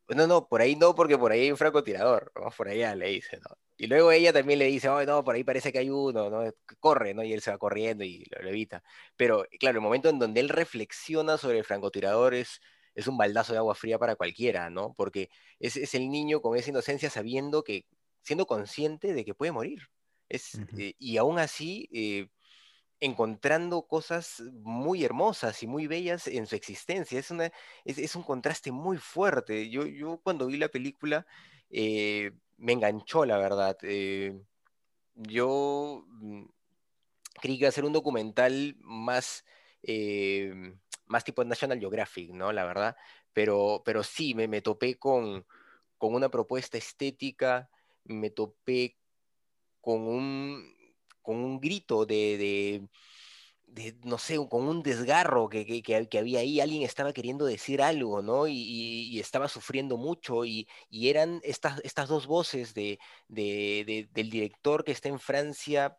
[0.09, 3.09] no, no, por ahí no, porque por ahí hay un francotirador, vamos por allá, le
[3.09, 3.57] dice, ¿no?
[3.77, 6.51] Y luego ella también le dice, oh, no, por ahí parece que hay uno, ¿no?
[6.79, 7.25] Corre, ¿no?
[7.25, 8.83] Y él se va corriendo y lo, evita.
[9.17, 12.61] Pero, claro, el momento en donde él reflexiona sobre el francotirador es,
[12.95, 14.95] es un baldazo de agua fría para cualquiera, ¿no?
[14.95, 15.29] Porque
[15.59, 17.87] es, es el niño con esa inocencia sabiendo que,
[18.23, 19.89] siendo consciente de que puede morir.
[20.29, 22.29] Es, eh, y aún así, eh,
[23.05, 27.19] encontrando cosas muy hermosas y muy bellas en su existencia.
[27.19, 27.53] Es, una,
[27.85, 29.69] es, un contraste muy fuerte.
[29.71, 31.27] Yo, yo cuando vi la película
[31.71, 33.77] eh, me enganchó, la verdad.
[33.83, 34.41] Eh,
[35.15, 36.45] yo mm,
[37.41, 39.45] creí que iba a ser un documental más,
[39.83, 40.75] eh,
[41.07, 42.53] más tipo National Geographic, ¿no?
[42.53, 42.97] La verdad.
[43.35, 45.47] Pero, pero sí, me, me topé con,
[45.99, 47.69] con una propuesta estética,
[48.05, 48.97] me topé
[49.81, 50.74] con un,
[51.25, 52.87] con un grito de,
[54.05, 58.47] no sé, con un desgarro que, que, había ahí, alguien estaba queriendo decir algo, ¿no?
[58.47, 62.99] Y, estaba sufriendo mucho y, eran estas, estas dos voces de,
[63.29, 65.97] del director que está en Francia,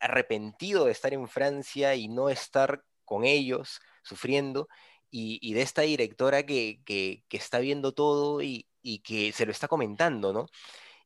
[0.00, 4.68] arrepentido de estar en Francia y no estar con ellos, sufriendo,
[5.10, 8.66] y, de esta directora que, que, está viendo todo y,
[9.04, 10.46] que se lo está comentando, ¿no?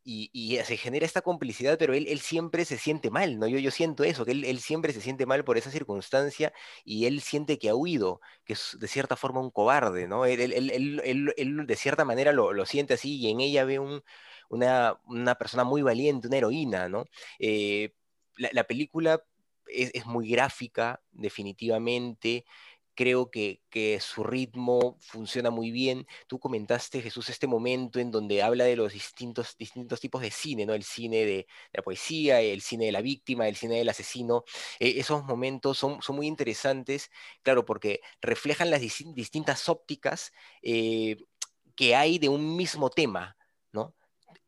[0.04, 3.46] Y, se genera esta complicidad, pero él, siempre se siente mal, ¿no?
[3.46, 6.52] Yo, yo siento eso, que él, siempre se siente mal por esa circunstancia
[6.84, 10.24] y él siente que ha huido, que es de cierta forma un cobarde, ¿no?
[10.26, 14.02] Él, él de cierta manera lo, lo, siente así y en ella ve un,
[14.48, 17.06] una, una, persona muy valiente, una heroína, ¿no?
[17.38, 17.94] Eh,
[18.36, 19.22] la, la, película
[19.66, 22.44] es muy gráfica, definitivamente
[22.94, 23.60] creo que,
[24.00, 26.06] su ritmo funciona muy bien.
[26.26, 30.66] Tú comentaste, Jesús, este momento en donde habla de los distintos, distintos tipos de cine,
[30.66, 30.74] ¿no?
[30.74, 34.44] El cine de, la poesía, el cine de la víctima, el cine del asesino.
[34.78, 37.10] E, esos momentos son, son, muy interesantes,
[37.42, 40.32] claro, porque reflejan las distintas ópticas
[40.62, 41.16] eh,
[41.74, 43.36] que hay de un mismo tema,
[43.72, 43.94] ¿no?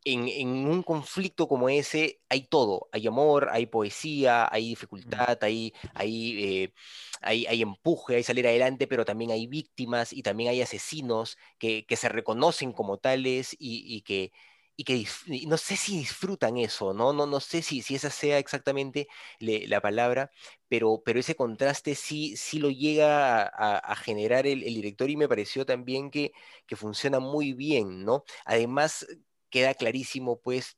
[0.05, 6.45] En, un conflicto como ese hay todo, hay amor, hay poesía, hay dificultad, hay, hay,
[6.65, 6.75] eh,
[7.23, 11.87] hay, hay, empuje, hay salir adelante, pero también hay víctimas y también hay asesinos que,
[11.87, 14.33] que se reconocen como tales y, y que,
[14.77, 15.07] y que
[15.47, 17.13] no sé si disfrutan eso, ¿no?
[17.13, 20.31] No, no sé si, si esa sea exactamente la palabra,
[20.69, 25.17] pero, pero ese contraste sí, sí lo llega a, a generar el, el, director y
[25.17, 26.33] me pareció también que,
[26.67, 28.25] que funciona muy bien, ¿no?
[28.45, 29.07] Además,
[29.55, 30.77] queda clarísimo, pues,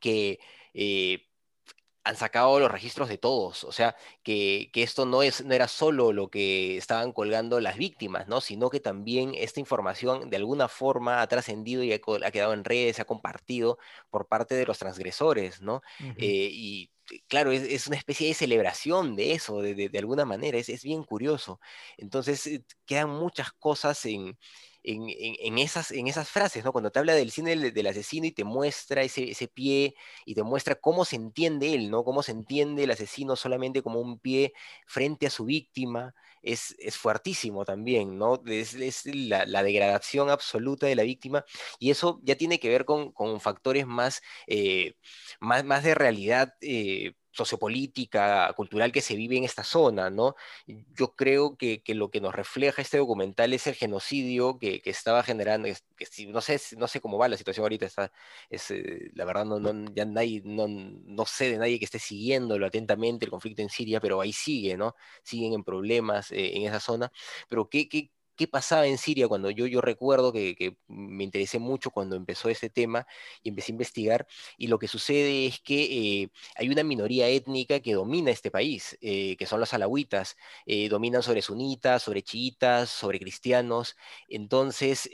[0.00, 0.40] que
[0.74, 1.28] eh,
[2.02, 6.12] han sacado los registros de todos, o sea, que, esto no, es, no era solo
[6.12, 8.40] lo que estaban colgando las víctimas, ¿no?
[8.40, 12.00] Sino que también esta información de alguna forma ha trascendido y ha,
[12.32, 13.78] quedado en redes, se ha compartido
[14.10, 15.80] por parte de los transgresores, ¿no?
[16.18, 16.90] Eh, y
[17.28, 21.60] claro, es, una especie de celebración de eso, de, alguna manera, es, bien curioso.
[21.96, 24.36] Entonces, eh, quedan muchas cosas en,
[24.84, 26.72] en, esas, en esas frases, ¿no?
[26.72, 29.94] Cuando te habla del cine del, asesino y te muestra ese, ese, pie
[30.26, 32.04] y te muestra cómo se entiende él, ¿no?
[32.04, 34.52] Cómo se entiende el asesino solamente como un pie
[34.86, 36.14] frente a su víctima,
[36.44, 38.42] es, es fuertísimo también, ¿no?
[38.46, 41.44] Es, la, degradación absoluta de la víctima
[41.78, 44.96] y eso ya tiene que ver con, factores más, eh,
[45.40, 46.54] más, más, de realidad.
[46.60, 50.36] Eh, sociopolítica, cultural que se vive en esta zona, ¿no?
[50.66, 55.68] Yo creo que, lo que nos refleja este documental es el genocidio que, estaba generando,
[55.96, 58.12] que no, sé, no sé cómo va la situación ahorita, está,
[58.50, 61.98] es, eh, la verdad no, no, ya nadie, no, no sé de nadie que esté
[61.98, 64.94] siguiéndolo atentamente el conflicto en Siria, pero ahí sigue, ¿no?
[65.22, 67.10] Siguen en problemas eh, en esa zona,
[67.48, 71.90] pero ¿qué, qué, qué pasaba en Siria cuando yo, yo recuerdo que, me interesé mucho
[71.90, 73.06] cuando empezó ese tema
[73.42, 74.26] y empecé a investigar,
[74.58, 78.96] y lo que sucede es que eh, hay una minoría étnica que domina este país,
[79.00, 83.96] eh, que son los alawitas, eh, dominan sobre sunitas, sobre chiitas, sobre cristianos,
[84.28, 85.08] entonces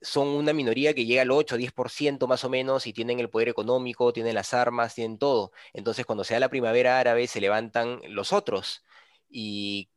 [0.00, 3.30] son una minoría que llega al 8 o 10% más o menos y tienen el
[3.30, 5.52] poder económico, tienen las armas, tienen todo.
[5.72, 8.84] Entonces cuando se da la primavera árabe se levantan los otros
[9.28, 9.90] y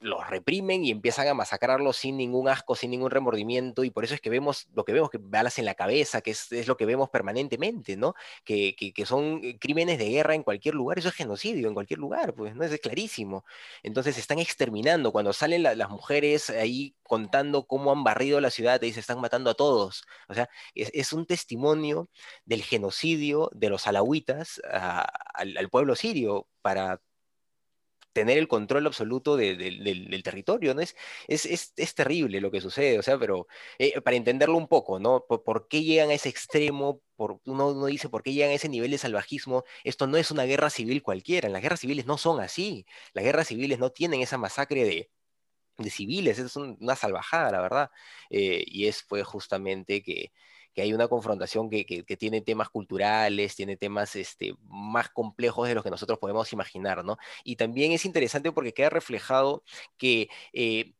[0.00, 4.14] los reprimen y empiezan a masacrarlos sin ningún asco, sin ningún remordimiento, y por eso
[4.14, 6.86] es que vemos lo que vemos, que balas en la cabeza, que es, lo que
[6.86, 8.14] vemos permanentemente, ¿no?
[8.44, 8.74] Que,
[9.04, 12.54] son eh, crímenes de guerra en cualquier lugar, eso es genocidio en cualquier lugar, pues,
[12.54, 12.64] ¿no?
[12.64, 13.44] Eso es clarísimo.
[13.82, 18.80] Entonces se están exterminando, cuando salen las mujeres ahí contando cómo han barrido la ciudad,
[18.82, 20.04] y se están matando a todos.
[20.28, 22.08] O sea, es, un testimonio
[22.44, 27.00] del genocidio de los alawitas al, al pueblo sirio para
[28.12, 30.80] tener el control absoluto del territorio, ¿no?
[30.80, 30.96] Es,
[31.28, 33.46] es, es, terrible lo que sucede, o sea, pero
[33.78, 35.24] eh, para entenderlo un poco, ¿no?
[35.26, 37.02] ¿Por, qué llegan a ese extremo?
[37.16, 39.64] Por, uno, dice, ¿por qué llegan a ese nivel de salvajismo?
[39.84, 43.48] Esto no es una guerra civil cualquiera, las guerras civiles no son así, las guerras
[43.48, 45.10] civiles no tienen esa masacre de,
[45.78, 47.90] de civiles, es una salvajada, la verdad,
[48.30, 50.32] eh, y es fue justamente que
[50.80, 51.84] que hay una confrontación que,
[52.18, 57.18] tiene temas culturales, tiene temas este, más complejos de los que nosotros podemos imaginar, ¿no?
[57.44, 59.62] Y también es interesante porque queda reflejado
[59.98, 60.94] que eh,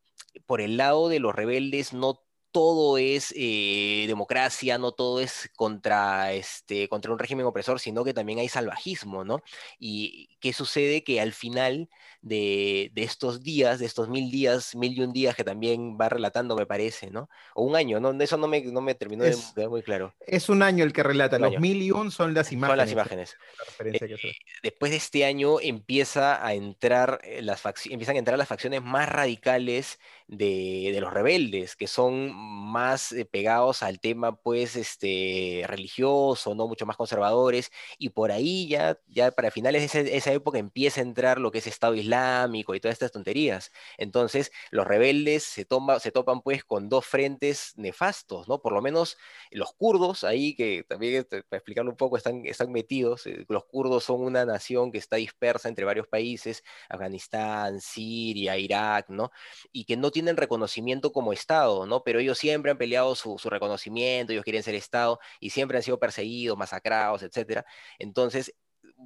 [0.44, 2.22] por el lado de los rebeldes no
[2.52, 8.14] todo es eh, democracia, no todo es contra, este, contra un régimen opresor, sino que
[8.14, 9.42] también hay salvajismo, ¿no?
[9.78, 11.88] Y qué sucede que al final
[12.22, 16.56] de, estos días, de estos mil días, mil y un días que también va relatando,
[16.56, 17.28] me parece, ¿no?
[17.54, 18.12] O un año, ¿no?
[18.22, 20.14] Eso no me, no me terminó de quedar muy claro.
[20.26, 22.70] Es un año el que relata, los mil y un son las imágenes.
[22.70, 23.36] Son las imágenes.
[23.80, 28.82] Eh, después de este año empieza a entrar eh, las empiezan a entrar las facciones
[28.82, 29.98] más radicales
[30.30, 36.68] de, los rebeldes, que son más eh, pegados al tema, pues, este, religioso, ¿no?
[36.68, 41.04] Mucho más conservadores, y por ahí ya, ya para finales de esa época empieza a
[41.04, 43.72] entrar lo que es Estado Islámico y todas estas tonterías.
[43.98, 45.66] Entonces, los rebeldes se,
[46.00, 48.62] se topan, pues, con dos frentes nefastos, ¿no?
[48.62, 49.16] Por lo menos
[49.50, 53.64] los kurdos, ahí que también, este, para explicarlo un poco, están, están metidos, eh, los
[53.64, 59.30] kurdos son una nación que está dispersa entre varios países, Afganistán, Siria, Irak, ¿no?
[59.72, 62.02] Y que no tiene tienen reconocimiento como Estado, ¿no?
[62.04, 65.98] Pero ellos siempre han peleado su, reconocimiento, ellos quieren ser Estado y siempre han sido
[65.98, 67.64] perseguidos, masacrados, etc.
[67.98, 68.54] Entonces,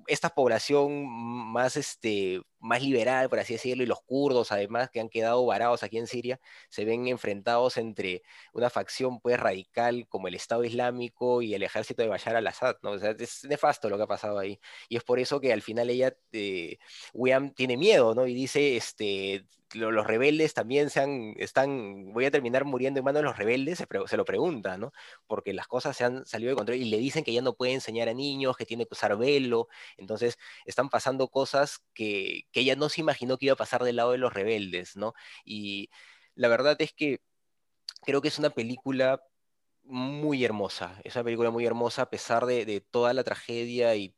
[0.09, 1.07] esta población
[1.53, 5.83] más, este, más liberal, por así decirlo, y los kurdos, además, que han quedado varados
[5.83, 6.41] aquí en Siria,
[6.71, 8.23] se ven enfrentados entre
[8.55, 12.93] una facción pues radical como el Estado Islámico y el ejército de Bashar al-Assad, ¿no?
[12.93, 14.59] O sea, es nefasto lo que ha pasado ahí.
[14.89, 16.79] Y es por eso que al final ella, eh,
[17.55, 18.27] tiene miedo, ¿no?
[18.27, 23.21] Y dice, este, los rebeldes también se han, están, voy a terminar muriendo en manos
[23.21, 24.93] de los rebeldes, se, lo pregunta, ¿no?
[25.27, 27.73] Porque las cosas se han salido de control y le dicen que ya no puede
[27.73, 32.77] enseñar a niños, que tiene que usar velo, entonces están pasando cosas que, que ella
[32.77, 35.15] no se imaginó que iba a pasar del lado de los rebeldes, ¿no?
[35.45, 35.91] Y
[36.37, 37.21] la verdad es que
[38.03, 39.23] creo que es una película
[39.85, 44.15] muy hermosa, es una película muy hermosa a pesar de, toda la tragedia y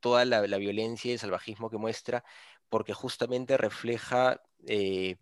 [0.00, 2.24] toda la, violencia y el salvajismo que muestra,
[2.68, 5.16] porque justamente refleja eh,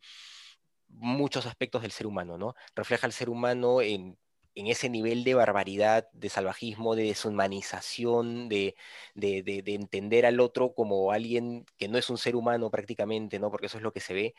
[0.88, 2.54] muchos aspectos del ser humano, ¿no?
[2.74, 4.18] Refleja al ser humano en
[4.56, 8.74] en ese nivel de barbaridad, de salvajismo, de deshumanización, de,
[9.14, 13.50] de, entender al otro como alguien que no es un ser humano prácticamente, ¿no?
[13.50, 14.34] Porque eso es lo que se ve.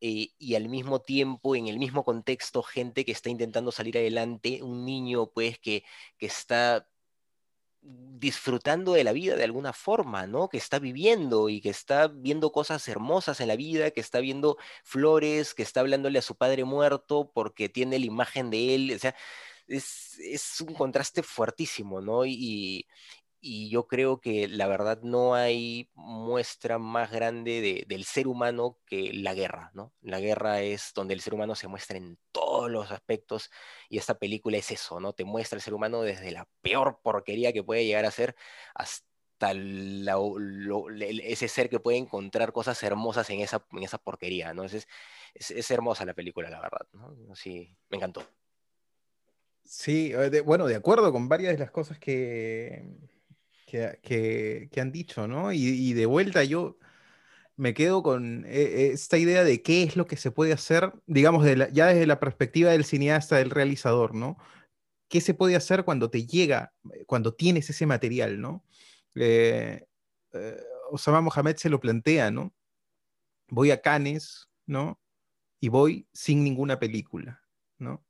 [0.00, 4.62] Eh, y al mismo tiempo, en el mismo contexto, gente que está intentando salir adelante,
[4.62, 5.84] un niño pues que,
[6.18, 6.86] que está
[7.84, 10.48] disfrutando de la vida de alguna forma, ¿no?
[10.48, 14.56] Que está viviendo y que está viendo cosas hermosas en la vida, que está viendo
[14.82, 18.98] flores, que está hablándole a su padre muerto porque tiene la imagen de él, o
[18.98, 19.14] sea,
[19.66, 22.24] es, un contraste fuertísimo, ¿no?
[22.26, 22.86] Y,
[23.40, 29.12] y yo creo que la verdad no hay muestra más grande del ser humano que
[29.12, 29.92] la guerra, ¿no?
[30.00, 33.50] La guerra es donde el ser humano se muestra en todos los aspectos
[33.90, 35.12] y esta película es eso, ¿no?
[35.12, 38.34] Te muestra el ser humano desde la peor porquería que puede llegar a ser
[38.74, 39.04] hasta
[39.50, 44.64] ese ser que puede encontrar cosas hermosas en esa, en esa porquería, ¿no?
[44.64, 44.88] Es,
[45.34, 47.34] es, hermosa la película, la verdad, ¿no?
[47.34, 48.22] Sí, me encantó.
[49.64, 52.84] Sí, eh, bueno, de acuerdo con varias de las cosas que,
[53.66, 55.52] que, han dicho, ¿no?
[55.52, 56.78] Y, de vuelta yo
[57.56, 61.46] me quedo con eh, esta idea de qué es lo que se puede hacer, digamos,
[61.72, 64.36] ya desde la perspectiva del cineasta, del realizador, ¿no?
[65.08, 66.74] ¿Qué se puede hacer cuando te llega,
[67.06, 68.64] cuando tienes ese material, ¿no?
[69.14, 69.86] Eh,
[70.90, 72.54] Osama Mohamed se lo plantea, ¿no?
[73.48, 75.00] Voy a Cannes, ¿no?
[75.60, 77.42] Y voy sin ninguna película,
[77.78, 78.04] ¿no?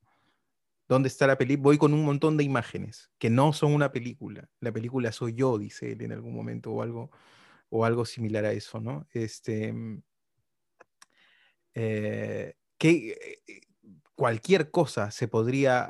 [0.94, 1.64] ¿Dónde está la película?
[1.64, 4.48] Voy con un montón de imágenes que no son una película.
[4.60, 7.10] La película soy yo, dice él en algún momento, o algo,
[7.68, 9.04] o algo similar a eso, ¿no?
[9.12, 10.02] Este, mm,
[11.74, 13.60] eh, que eh,
[14.14, 15.82] cualquier cosa se podría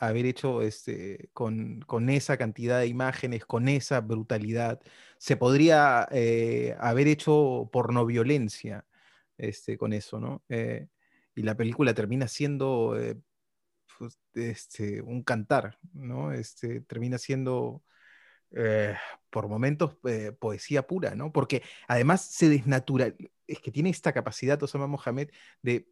[0.00, 4.80] haber hecho este, con, esa cantidad de imágenes, con esa brutalidad.
[5.18, 8.84] Se podría eh, haber hecho pornoviolencia
[9.36, 10.42] este, con eso, ¿no?
[10.48, 12.96] y la película termina siendo
[14.34, 16.32] este, un cantar, ¿no?
[16.32, 17.82] Este, termina siendo
[18.52, 18.94] eh,
[19.30, 21.32] por momentos eh, poesía pura, ¿no?
[21.32, 25.30] Porque además se desnaturaliza, es que tiene esta capacidad Osama Mohamed
[25.62, 25.88] de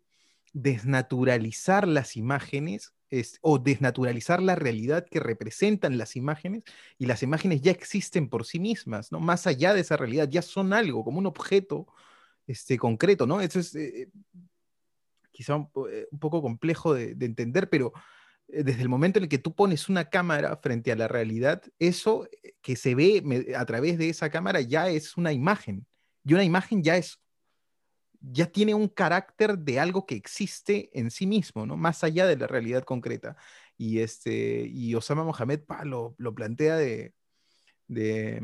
[0.52, 2.94] desnaturalizar las imágenes
[3.40, 6.64] o desnaturalizar la realidad que representan las imágenes
[6.98, 9.20] y las imágenes ya existen por sí mismas, ¿no?
[9.20, 11.86] Más allá de esa realidad, ya son algo, como un objeto
[12.46, 13.40] este, concreto, ¿no?
[13.40, 14.10] Eso es, eh,
[15.36, 15.54] quizá
[15.90, 17.92] eh, un, poco complejo de, entender, pero
[18.48, 21.62] eh, desde el momento en el que tú pones una cámara frente a la realidad,
[21.78, 25.86] eso eh, que se ve a través de esa cámara ya es una imagen.
[26.24, 27.20] Y una imagen ya es,
[28.18, 31.76] ya tiene un carácter de algo que existe en sí mismo, ¿no?
[31.76, 33.36] Más allá de la realidad concreta.
[33.76, 37.12] Y, este, y Osama Mohamed lo, lo, plantea de,
[37.88, 38.42] de,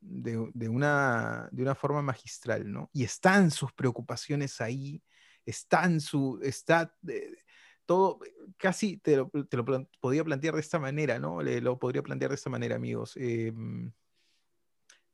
[0.00, 2.90] de, una, de una forma magistral, ¿no?
[2.92, 5.02] Y están sus preocupaciones ahí,
[5.48, 6.94] está en su, está
[7.86, 8.20] todo,
[8.58, 9.64] casi te lo, te lo,
[10.00, 11.42] podía plantear de esta manera, ¿no?
[11.42, 13.16] Le, lo podría plantear de esta manera, amigos.
[13.16, 13.92] Em,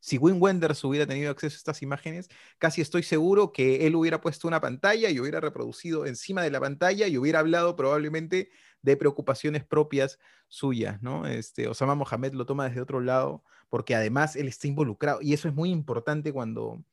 [0.00, 2.28] si Wim Wenders hubiera tenido acceso a estas imágenes,
[2.58, 6.60] casi estoy seguro que él hubiera puesto una pantalla y hubiera reproducido encima de la
[6.60, 8.50] pantalla y hubiera hablado probablemente
[8.82, 10.18] de preocupaciones propias
[10.48, 11.26] suyas, ¿no?
[11.26, 15.48] Este, Osama Mohamed lo toma desde otro lado, porque además él está involucrado, y eso
[15.48, 16.84] es muy importante cuando,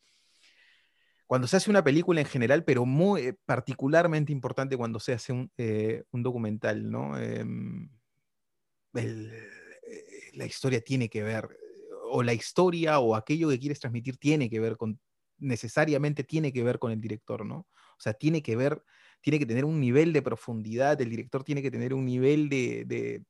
[1.32, 5.32] cuando se hace una película en general, pero muy eh, particularmente importante cuando se hace
[5.32, 6.92] un, eh, documental.
[7.22, 7.90] Em,
[8.96, 11.48] eh, la historia tiene que ver,
[12.10, 15.00] o la historia o aquello que quieres transmitir tiene que ver con,
[15.38, 17.60] necesariamente tiene que ver con el director, ¿no?
[17.60, 18.84] O sea, tiene que ver,
[19.22, 23.24] tiene que tener un nivel de profundidad, el director tiene que tener un nivel de,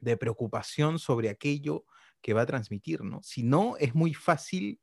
[0.00, 1.84] de preocupación sobre aquello
[2.22, 3.22] que va a transmitir, ¿no?
[3.22, 4.80] Si no, es muy fácil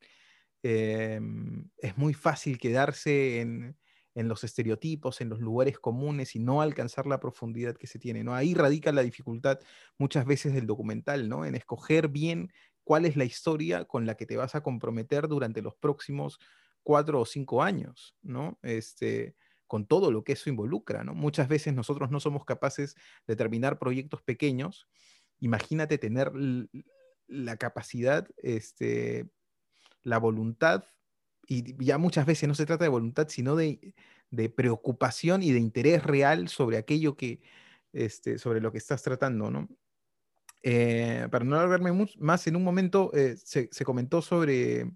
[0.66, 3.76] Em, es muy fácil quedarse en,
[4.14, 8.24] los estereotipos, en los lugares comunes y no alcanzar la profundidad que se tiene.
[8.24, 8.34] ¿no?
[8.34, 9.60] Ahí radica la dificultad
[9.98, 11.44] muchas veces del documental, ¿no?
[11.44, 12.50] en escoger bien
[12.82, 16.38] cuál es la historia con la que te vas a comprometer durante los próximos
[16.82, 18.58] cuatro o cinco años, ¿no?
[18.62, 19.34] Este,
[19.66, 21.04] con todo lo que eso involucra.
[21.04, 21.14] ¿no?
[21.14, 22.94] Muchas veces nosotros no somos capaces
[23.26, 24.88] de terminar proyectos pequeños.
[25.40, 26.32] Imagínate tener
[27.26, 29.28] la capacidad este,
[30.04, 30.84] la voluntad,
[31.46, 33.94] y ya muchas veces no se trata de voluntad, sino de,
[34.56, 37.40] preocupación y de interés real sobre aquello que,
[37.92, 39.68] este, sobre lo que estás tratando, ¿no?
[40.62, 44.90] Eh, para no alargarme más, en un momento eh, se, comentó sobre,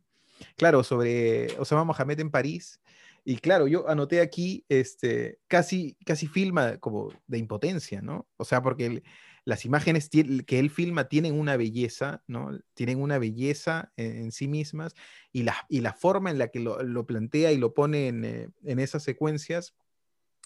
[0.56, 2.80] claro, sobre Osama Mohamed en París,
[3.24, 8.26] y claro, yo anoté aquí, este, casi, casi filma como de impotencia, ¿no?
[8.38, 9.02] O sea, porque
[9.48, 12.60] las imágenes que él filma tienen una belleza, ¿no?
[12.74, 14.94] Tienen una belleza en, sí mismas
[15.32, 18.50] y la, y la, forma en la que lo, plantea y lo pone en, eh,
[18.62, 19.74] esas secuencias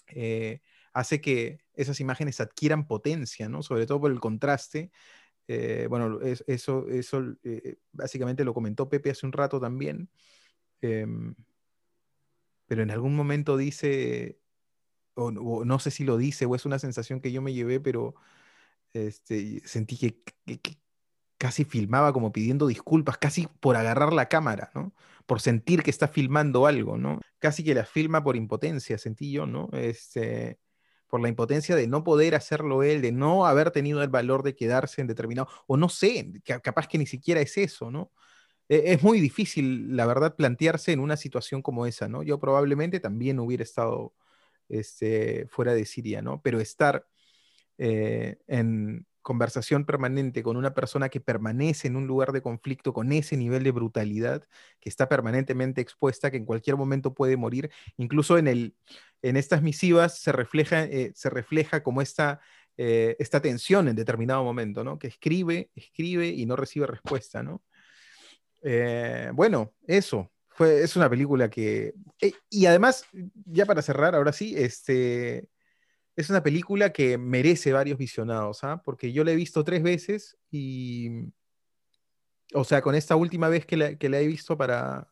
[0.07, 0.61] eh,
[0.93, 3.61] hace que esas imágenes adquieran potencia, ¿no?
[3.61, 4.89] Sobre todo por el contraste.
[5.49, 7.25] Eh, bueno, eso, eso
[7.91, 10.07] básicamente lo comentó Pepe hace un rato también.
[10.79, 11.35] Em,
[12.67, 14.39] pero en algún momento dice,
[15.15, 18.15] o, no sé si lo dice o es una sensación que yo me llevé, pero
[18.93, 20.21] este, sentí que,
[21.37, 24.93] casi filmaba como pidiendo disculpas, casi por agarrar la cámara, ¿no?
[25.25, 27.19] Por sentir que está filmando algo, ¿no?
[27.39, 29.69] Casi que la filma por impotencia, sentí yo, ¿no?
[29.73, 30.59] Este,
[31.07, 34.55] por la impotencia de no poder hacerlo él, de no haber tenido el valor de
[34.55, 36.31] quedarse en determinado, o no sé,
[36.63, 38.11] capaz que ni siquiera es eso, ¿no?
[38.69, 42.23] E, es muy difícil, la verdad, plantearse en una situación como esa, ¿no?
[42.23, 44.13] Yo probablemente también hubiera estado
[44.69, 46.41] este, fuera de Siria, ¿no?
[46.41, 47.05] Pero estar
[47.85, 53.11] eh, en conversación permanente con una persona que permanece en un lugar de conflicto con
[53.11, 54.41] ese nivel de brutalidad,
[54.79, 58.73] que está permanentemente expuesta, que en cualquier momento puede morir, incluso en, el,
[59.21, 62.39] en estas misivas se refleja, eh, se refleja como esta,
[62.77, 64.97] eh, esta tensión en determinado momento, ¿no?
[64.97, 67.63] Que escribe, escribe y no recibe respuesta, ¿no?
[69.33, 71.95] bueno, eso, fue, es una película que...
[72.49, 73.03] y además,
[73.45, 75.49] ya para cerrar, ahora sí, este,
[76.15, 78.81] es una película que merece varios visionados, ¿ah?
[78.83, 81.33] porque yo la he visto tres veces y,
[82.53, 85.11] o sea, con esta última vez que la, he visto para,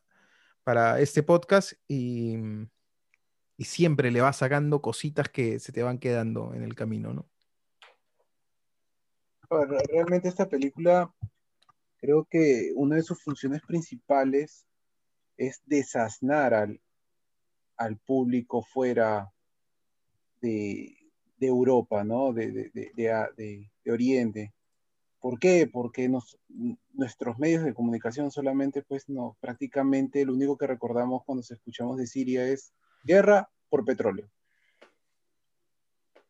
[0.62, 2.36] para este podcast y,
[3.56, 7.28] y, siempre le va sacando cositas que se te van quedando en el camino, ¿no?
[9.88, 11.12] Realmente esta película,
[11.98, 14.66] creo que una de sus funciones principales
[15.36, 16.80] es desasnar al,
[17.76, 19.30] al público fuera
[20.42, 20.98] de,
[21.40, 22.32] Europa, ¿no?
[22.32, 24.52] De, de, Oriente.
[25.20, 25.68] ¿Por qué?
[25.72, 26.10] Porque
[26.92, 32.06] nuestros medios de comunicación solamente, pues, no, prácticamente lo único que recordamos cuando escuchamos de
[32.06, 32.72] Siria es
[33.04, 34.28] guerra por petróleo.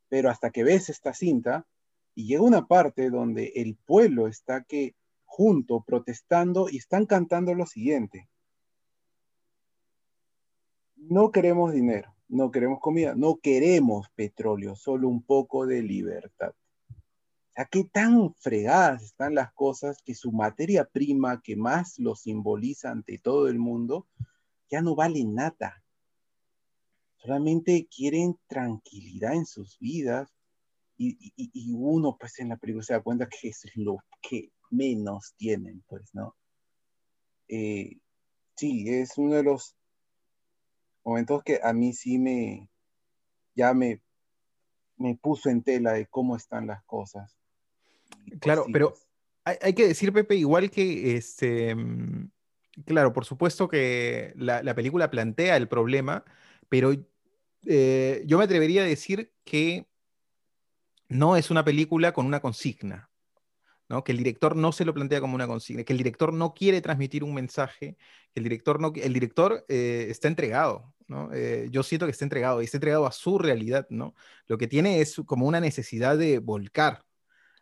[0.08, 1.66] Pero hasta que ves esta cinta
[2.14, 4.94] y llega una parte donde el pueblo está que
[5.24, 8.28] junto protestando y están cantando lo siguiente.
[10.96, 16.54] No queremos dinero, no queremos comida, no queremos petróleo, solo un poco de libertad.
[17.50, 22.90] Sea, qué tan fregadas están las cosas que su materia prima que más lo simboliza
[22.90, 24.06] ante todo el mundo
[24.70, 25.84] ya no vale nada.
[27.18, 30.30] Solamente quieren tranquilidad en sus vidas
[30.96, 35.84] y, uno pues en la película se da cuenta que es lo que menos tienen,
[35.86, 36.34] pues, ¿no?
[37.48, 37.98] Eh,
[38.56, 39.76] sí, es uno de los
[41.04, 42.70] momentos que a mí sí me,
[43.54, 44.00] ya me,
[44.96, 47.36] me puso en tela de cómo están las cosas.
[48.26, 49.58] Pues claro, pero pues.
[49.62, 51.76] hay, que decir, Pepe, igual que, este,
[52.84, 56.24] claro, por supuesto que la, película plantea el problema,
[56.68, 56.92] pero
[57.66, 59.86] eh, yo me atrevería a decir que
[61.08, 63.10] no es una película con una consigna.
[64.00, 66.80] Que el director no se lo plantea como una consigna, que el director no quiere
[66.80, 67.96] transmitir un mensaje,
[68.32, 71.30] que el director, no, el director eh, está entregado, ¿no?
[71.34, 74.14] Eh, yo siento que está entregado, y está entregado a su realidad, ¿no?
[74.46, 77.04] Lo que tiene es como una necesidad de volcar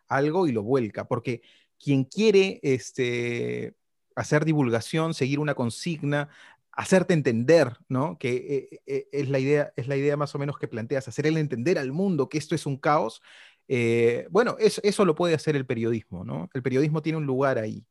[0.07, 1.41] algo y lo vuelca, porque
[1.77, 3.75] quien quiere este,
[4.15, 6.29] hacer divulgación, seguir una consigna,
[6.71, 8.17] hacerte entender, ¿no?
[8.17, 11.37] Que eh, es, la idea, es la idea más o menos que planteas, hacer el
[11.37, 13.21] entender al mundo que esto es un caos,
[13.67, 16.49] eh, bueno, eso, lo puede hacer el periodismo, ¿no?
[16.53, 17.85] El periodismo tiene un lugar ahí,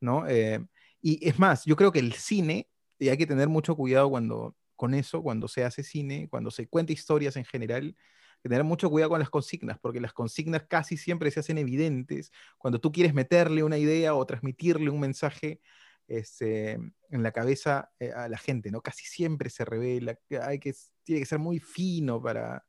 [0.00, 0.26] ¿no?
[0.28, 0.64] Eh,
[1.00, 4.56] y es más, yo creo que el cine, y hay que tener mucho cuidado cuando,
[4.76, 8.64] con eso, cuando se hace cine, cuando se cuenta historias en general, hay que tener
[8.64, 12.92] mucho cuidado con las consignas, porque las consignas casi siempre se hacen evidentes cuando tú
[12.92, 15.60] quieres meterle una idea o transmitirle un mensaje
[16.06, 18.80] este, en la cabeza eh, a la gente, ¿no?
[18.82, 20.74] Casi siempre se revela, hay que,
[21.04, 22.64] tiene que ser muy fino para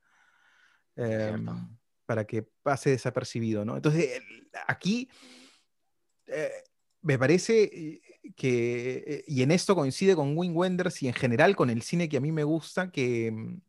[2.11, 3.77] para que pase desapercibido, ¿no?
[3.77, 4.21] Entonces,
[4.67, 5.07] aquí
[6.27, 6.51] eh,
[7.01, 8.01] me parece eh,
[8.35, 12.09] que, eh, y en esto coincide con Wim Wenders y en general con el cine
[12.09, 13.61] que a mí me gusta, que, mm,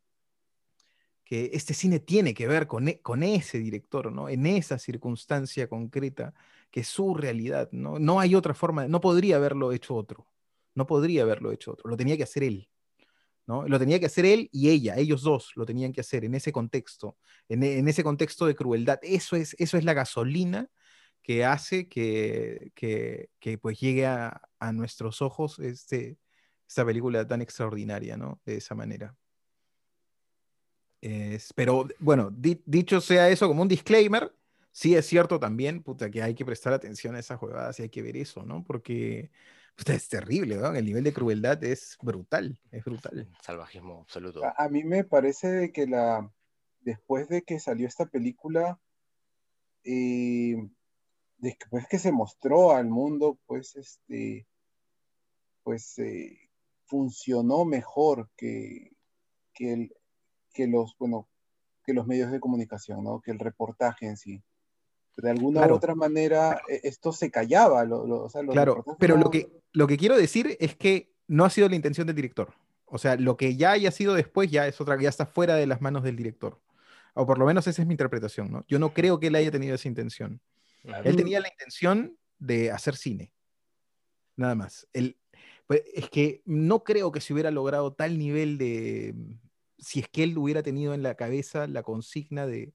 [1.25, 4.29] que este cine tiene que ver con, e, con ese director, ¿no?
[4.29, 6.35] En esa circunstancia concreta,
[6.73, 8.01] que es su realidad, ¿no?
[8.01, 10.27] No hay otra forma, no podría haberlo hecho otro,
[10.75, 12.69] no podría haberlo hecho otro, lo tenía que hacer él.
[13.47, 16.53] Lo tenía que hacer él y ella, ellos dos lo tenían que hacer en ese
[16.53, 17.17] contexto,
[17.49, 18.99] en, ese contexto de crueldad.
[19.03, 20.71] Eso es, eso es la gasolina
[21.23, 22.71] que hace que,
[23.61, 24.41] pues llegue a,
[24.73, 26.19] nuestros ojos este,
[26.69, 28.41] esta película tan extraordinaria, ¿no?
[28.47, 29.17] De esa manera.
[31.57, 34.33] pero bueno, dicho sea eso como un disclaimer,
[34.71, 37.89] sí es cierto también, puta, que hay que prestar atención a esas jugadas y hay
[37.89, 38.65] que ver eso, ¿no?
[38.65, 39.31] Porque
[39.87, 40.75] es terrible, ¿no?
[40.75, 43.29] El nivel de crueldad es brutal, es brutal.
[43.41, 44.43] Salvajismo absoluto.
[44.57, 46.31] A, mí me parece que la,
[46.81, 48.79] después de que salió esta película,
[49.85, 50.57] eh,
[51.39, 54.47] después que se mostró al mundo, pues, este,
[55.63, 56.39] pues, eh,
[56.87, 58.93] funcionó mejor que,
[59.55, 59.97] que, el,
[60.53, 61.29] que los, bueno,
[61.85, 63.21] que los medios de comunicación, ¿no?
[63.21, 64.43] Que el reportaje en sí
[65.17, 67.87] de alguna u otra manera e, esto se callaba.
[68.51, 72.07] claro, pero lo, que, lo que quiero decir es que no ha sido la intención
[72.07, 72.53] del director.
[72.87, 75.67] O sea, lo que ya haya sido después ya es otra, ya está fuera de
[75.67, 76.61] las manos del director.
[77.15, 78.65] O por lo menos esa es mi interpretación, ¿no?
[78.69, 80.41] Yo no creo que él haya tenido esa intención.
[81.05, 83.33] Él tenía la intención de hacer cine.
[84.37, 84.87] Nada más.
[84.93, 85.17] Él,
[85.67, 89.15] pues, es que no creo que se hubiera logrado tal nivel de.
[89.79, 92.73] Si es que él hubiera tenido en la cabeza la consigna de,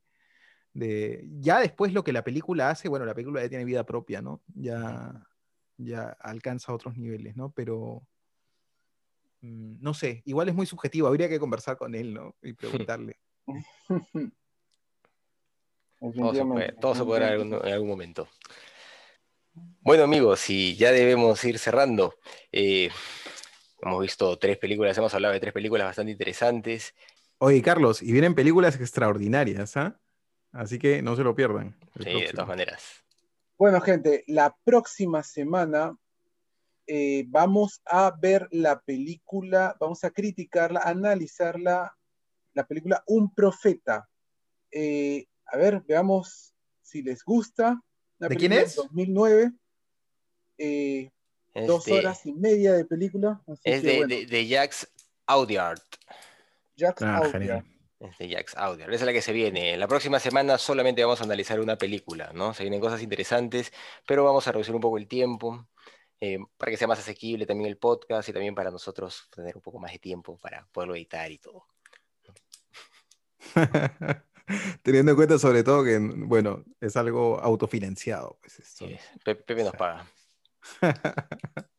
[0.77, 1.25] de.
[1.39, 4.41] Ya después lo que la película hace, bueno, la película ya tiene vida propia, ¿no?
[4.55, 5.27] Ya,
[5.77, 7.51] ya alcanza otros niveles, ¿no?
[7.51, 8.03] Pero.
[9.41, 12.35] mm, No sé, igual es muy subjetivo, habría que conversar con él, ¿no?
[12.41, 12.53] Y
[12.89, 13.17] preguntarle.
[15.99, 17.67] Todo se puede, Definitivamente, todo se podrá en algún, definitivamente.
[17.67, 18.27] en algún momento.
[19.81, 22.13] Bueno, amigos, y ya debemos ir cerrando.
[22.51, 22.91] Eh,
[23.81, 26.93] hemos visto tres películas, hemos hablado de tres películas bastante interesantes.
[27.39, 29.99] Oye, Carlos, y vienen películas extraordinarias, ¿ah?
[30.57, 31.75] Así que no se lo pierdan.
[32.03, 33.03] Sí, de todas maneras.
[33.59, 35.95] Bueno, gente, la próxima semana
[36.87, 41.95] eh, vamos a ver la película, vamos a criticarla, analizarla,
[42.55, 44.09] la película Un Profeta.
[44.71, 47.79] Eh, a ver, veamos si les gusta.
[48.19, 48.75] Una ¿De quién es?
[48.75, 49.51] 2009,
[50.57, 51.11] eh,
[51.53, 53.43] Es dos de, horas y media de película.
[53.47, 54.91] Así es que, de, bueno, de, de Jax
[55.27, 55.81] Audiard.
[56.75, 57.31] Jax Ah, Audiard.
[57.31, 57.76] genial.
[57.99, 58.93] Es de Jax Audiard.
[58.93, 59.75] Esa es la que se viene.
[59.75, 62.53] La próxima semana solamente vamos a analizar una película, ¿no?
[62.53, 63.73] Se vienen cosas interesantes,
[64.05, 65.67] pero vamos a reducir un poco el tiempo
[66.19, 69.61] eh, para que sea más asequible también el podcast y también para nosotros tener un
[69.61, 71.65] poco más de tiempo para poderlo editar y todo.
[74.81, 78.37] Teniendo en cuenta sobre todo que, bueno, es algo autofinanciado.
[78.41, 80.07] Pues esto, Sí, Pepe nos paga.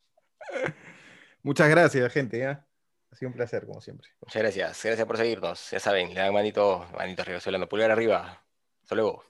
[1.42, 2.38] Muchas gracias, gente.
[2.38, 2.67] ¿ya?
[3.10, 4.08] Ha sido un placer, como siempre.
[4.20, 4.84] Muchas gracias.
[4.84, 5.70] Gracias por seguirnos.
[5.70, 8.44] Ya saben, le dan manito, manito arriba, estoy hablando, pulgar arriba.
[8.82, 9.24] Hasta luego.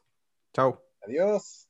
[0.53, 0.83] Chao.
[1.03, 1.68] Adiós.